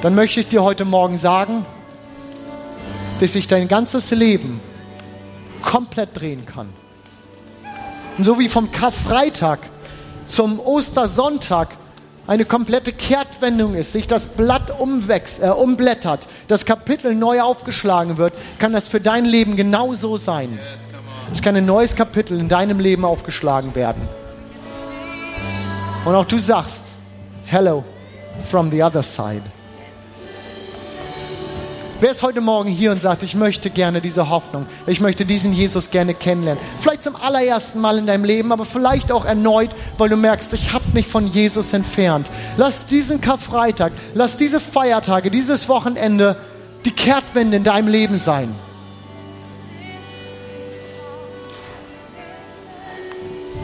Dann 0.00 0.14
möchte 0.14 0.40
ich 0.40 0.48
dir 0.48 0.62
heute 0.62 0.84
Morgen 0.84 1.18
sagen, 1.18 1.66
dass 3.20 3.34
sich 3.34 3.46
dein 3.46 3.68
ganzes 3.68 4.10
Leben 4.10 4.60
komplett 5.60 6.10
drehen 6.14 6.44
kann. 6.46 6.68
Und 8.18 8.24
so 8.24 8.38
wie 8.38 8.48
vom 8.48 8.72
Karfreitag 8.72 9.60
zum 10.26 10.58
Ostersonntag 10.60 11.76
eine 12.26 12.44
komplette 12.44 12.92
Kehrtwendung 12.92 13.74
ist, 13.74 13.92
sich 13.92 14.06
das 14.06 14.28
Blatt 14.28 14.78
umwächst, 14.80 15.42
äh, 15.42 15.48
umblättert, 15.48 16.28
das 16.48 16.64
Kapitel 16.64 17.14
neu 17.14 17.42
aufgeschlagen 17.42 18.16
wird, 18.16 18.32
kann 18.58 18.72
das 18.72 18.88
für 18.88 19.00
dein 19.00 19.24
Leben 19.24 19.56
genauso 19.56 20.16
sein. 20.16 20.58
Es 21.32 21.42
kann 21.42 21.56
ein 21.56 21.66
neues 21.66 21.96
Kapitel 21.96 22.38
in 22.38 22.48
deinem 22.48 22.78
Leben 22.78 23.04
aufgeschlagen 23.04 23.74
werden. 23.74 24.02
Und 26.04 26.14
auch 26.14 26.26
du 26.26 26.38
sagst, 26.38 26.82
hello 27.46 27.84
from 28.50 28.70
the 28.70 28.82
other 28.82 29.02
side. 29.02 29.42
Wer 32.02 32.10
ist 32.10 32.24
heute 32.24 32.40
Morgen 32.40 32.68
hier 32.68 32.90
und 32.90 33.00
sagt, 33.00 33.22
ich 33.22 33.36
möchte 33.36 33.70
gerne 33.70 34.00
diese 34.00 34.28
Hoffnung, 34.28 34.66
ich 34.88 35.00
möchte 35.00 35.24
diesen 35.24 35.52
Jesus 35.52 35.92
gerne 35.92 36.14
kennenlernen? 36.14 36.60
Vielleicht 36.80 37.04
zum 37.04 37.14
allerersten 37.14 37.80
Mal 37.80 37.96
in 37.96 38.08
deinem 38.08 38.24
Leben, 38.24 38.50
aber 38.50 38.64
vielleicht 38.64 39.12
auch 39.12 39.24
erneut, 39.24 39.70
weil 39.98 40.08
du 40.08 40.16
merkst, 40.16 40.52
ich 40.54 40.72
habe 40.72 40.84
mich 40.94 41.06
von 41.06 41.28
Jesus 41.28 41.72
entfernt. 41.72 42.28
Lass 42.56 42.86
diesen 42.86 43.20
Karfreitag, 43.20 43.92
lass 44.14 44.36
diese 44.36 44.58
Feiertage, 44.58 45.30
dieses 45.30 45.68
Wochenende 45.68 46.34
die 46.84 46.90
Kehrtwende 46.90 47.58
in 47.58 47.62
deinem 47.62 47.86
Leben 47.86 48.18
sein. 48.18 48.52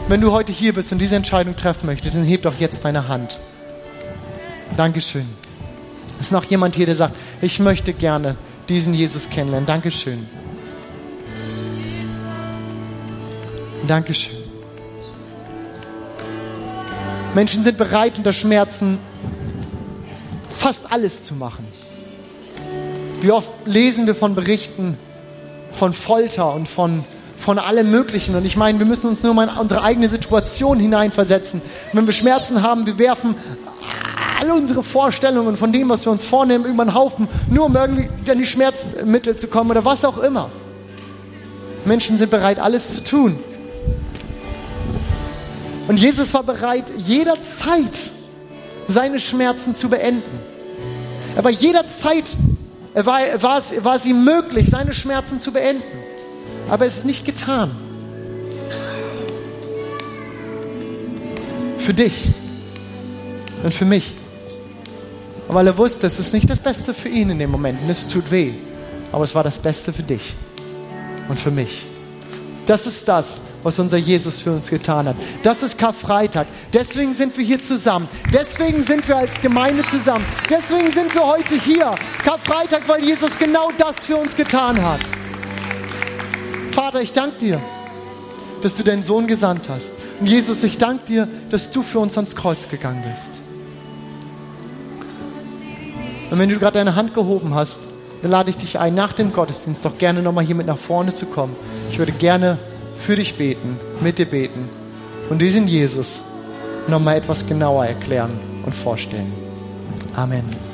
Wenn 0.07 0.21
du 0.21 0.31
heute 0.31 0.53
hier 0.53 0.71
bist 0.71 0.93
und 0.93 0.99
diese 0.99 1.17
Entscheidung 1.17 1.57
treffen 1.57 1.87
möchtest, 1.87 2.15
dann 2.15 2.23
heb 2.23 2.43
doch 2.43 2.55
jetzt 2.55 2.85
deine 2.85 3.09
Hand. 3.09 3.37
Dankeschön. 4.77 5.27
Ist 6.19 6.31
noch 6.31 6.43
jemand 6.45 6.75
hier, 6.75 6.85
der 6.85 6.95
sagt, 6.95 7.15
ich 7.41 7.59
möchte 7.59 7.93
gerne 7.93 8.35
diesen 8.67 8.93
Jesus 8.93 9.29
kennenlernen? 9.29 9.65
Dankeschön. 9.65 10.27
Dankeschön. 13.87 14.37
Menschen 17.33 17.63
sind 17.63 17.77
bereit, 17.77 18.17
unter 18.17 18.33
Schmerzen 18.33 18.99
fast 20.49 20.91
alles 20.91 21.23
zu 21.23 21.35
machen. 21.35 21.65
Wie 23.21 23.31
oft 23.31 23.51
lesen 23.65 24.07
wir 24.07 24.15
von 24.15 24.35
Berichten 24.35 24.97
von 25.79 25.93
Folter 25.93 26.53
und 26.53 26.67
von, 26.67 27.03
von 27.37 27.57
allem 27.57 27.89
Möglichen. 27.89 28.35
Und 28.35 28.45
ich 28.45 28.55
meine, 28.55 28.77
wir 28.79 28.85
müssen 28.85 29.09
uns 29.09 29.23
nur 29.23 29.33
mal 29.33 29.47
in 29.47 29.57
unsere 29.57 29.81
eigene 29.81 30.09
Situation 30.09 30.79
hineinversetzen. 30.79 31.61
Wenn 31.93 32.05
wir 32.05 32.13
Schmerzen 32.13 32.61
haben, 32.61 32.85
wir 32.85 32.97
werfen 32.97 33.35
alle 34.49 34.59
unsere 34.59 34.83
Vorstellungen 34.83 35.57
von 35.57 35.71
dem, 35.71 35.89
was 35.89 36.05
wir 36.05 36.11
uns 36.11 36.23
vornehmen, 36.23 36.65
über 36.65 36.85
den 36.85 36.93
Haufen, 36.93 37.27
nur 37.49 37.65
um 37.65 37.75
irgendwie 37.75 38.09
an 38.29 38.37
die 38.37 38.45
Schmerzmittel 38.45 39.35
zu 39.35 39.47
kommen 39.47 39.71
oder 39.71 39.85
was 39.85 40.03
auch 40.05 40.17
immer. 40.17 40.49
Menschen 41.85 42.17
sind 42.17 42.31
bereit, 42.31 42.59
alles 42.59 42.93
zu 42.93 43.03
tun. 43.03 43.37
Und 45.87 45.99
Jesus 45.99 46.33
war 46.33 46.43
bereit, 46.43 46.85
jederzeit 46.97 48.11
seine 48.87 49.19
Schmerzen 49.19 49.75
zu 49.75 49.89
beenden. 49.89 50.39
Er 51.35 51.43
war 51.43 51.51
jederzeit, 51.51 52.25
er 52.93 53.05
war, 53.05 53.21
war, 53.41 53.57
es, 53.57 53.83
war 53.83 53.95
es 53.95 54.05
ihm 54.05 54.23
möglich, 54.23 54.69
seine 54.69 54.93
Schmerzen 54.93 55.39
zu 55.39 55.51
beenden. 55.51 55.83
Aber 56.69 56.85
es 56.85 56.97
ist 56.97 57.05
nicht 57.05 57.25
getan. 57.25 57.71
Für 61.79 61.93
dich 61.93 62.27
und 63.63 63.73
für 63.73 63.85
mich 63.85 64.18
weil 65.55 65.67
er 65.67 65.77
wusste, 65.77 66.07
es 66.07 66.19
ist 66.19 66.33
nicht 66.33 66.49
das 66.49 66.59
Beste 66.59 66.93
für 66.93 67.09
ihn 67.09 67.29
in 67.29 67.39
dem 67.39 67.51
Moment 67.51 67.81
und 67.81 67.89
es 67.89 68.07
tut 68.07 68.29
weh, 68.31 68.51
aber 69.11 69.23
es 69.23 69.33
war 69.35 69.43
das 69.43 69.59
Beste 69.59 69.91
für 69.91 70.03
dich. 70.03 70.35
und 71.29 71.39
für 71.39 71.51
mich. 71.51 71.85
Das 72.65 72.85
ist 72.85 73.07
das, 73.07 73.41
was 73.63 73.79
unser 73.79 73.97
Jesus 73.97 74.41
für 74.41 74.51
uns 74.51 74.69
getan 74.69 75.07
hat. 75.07 75.15
Das 75.41 75.63
ist 75.63 75.77
Karfreitag. 75.77 76.47
Deswegen 76.73 77.13
sind 77.13 77.35
wir 77.37 77.43
hier 77.43 77.61
zusammen. 77.61 78.07
Deswegen 78.31 78.83
sind 78.83 79.07
wir 79.07 79.17
als 79.17 79.41
Gemeinde 79.41 79.83
zusammen. 79.85 80.23
Deswegen 80.49 80.91
sind 80.91 81.13
wir 81.13 81.25
heute 81.25 81.55
hier. 81.55 81.95
Karfreitag, 82.23 82.87
weil 82.87 83.03
Jesus 83.03 83.39
genau 83.39 83.69
das 83.77 84.05
für 84.05 84.17
uns 84.17 84.35
getan 84.35 84.79
hat. 84.83 84.99
Vater, 86.71 87.01
ich 87.01 87.13
danke 87.13 87.39
dir, 87.39 87.61
dass 88.61 88.77
du 88.77 88.83
deinen 88.83 89.01
Sohn 89.01 89.25
gesandt 89.25 89.67
hast. 89.69 89.93
Und 90.19 90.27
Jesus, 90.27 90.63
ich 90.63 90.77
danke 90.77 91.05
dir, 91.07 91.27
dass 91.49 91.71
du 91.71 91.81
für 91.81 91.99
uns 91.99 92.17
ans 92.17 92.35
Kreuz 92.35 92.69
gegangen 92.69 93.03
bist. 93.03 93.38
Und 96.29 96.39
wenn 96.39 96.49
du 96.49 96.59
gerade 96.59 96.77
deine 96.77 96.95
Hand 96.95 97.13
gehoben 97.13 97.55
hast, 97.55 97.79
dann 98.21 98.31
lade 98.31 98.49
ich 98.49 98.57
dich 98.57 98.79
ein, 98.79 98.95
nach 98.95 99.13
dem 99.13 99.33
Gottesdienst 99.33 99.83
doch 99.83 99.97
gerne 99.97 100.21
nochmal 100.21 100.43
hier 100.43 100.55
mit 100.55 100.67
nach 100.67 100.77
vorne 100.77 101.13
zu 101.13 101.25
kommen. 101.25 101.55
Ich 101.89 101.97
würde 101.97 102.11
gerne 102.11 102.57
für 102.97 103.15
dich 103.15 103.35
beten, 103.35 103.79
mit 104.01 104.19
dir 104.19 104.25
beten 104.25 104.67
und 105.29 105.41
diesen 105.41 105.67
Jesus 105.67 106.19
nochmal 106.87 107.17
etwas 107.17 107.45
genauer 107.45 107.85
erklären 107.85 108.31
und 108.65 108.75
vorstellen. 108.75 109.31
Amen. 110.15 110.68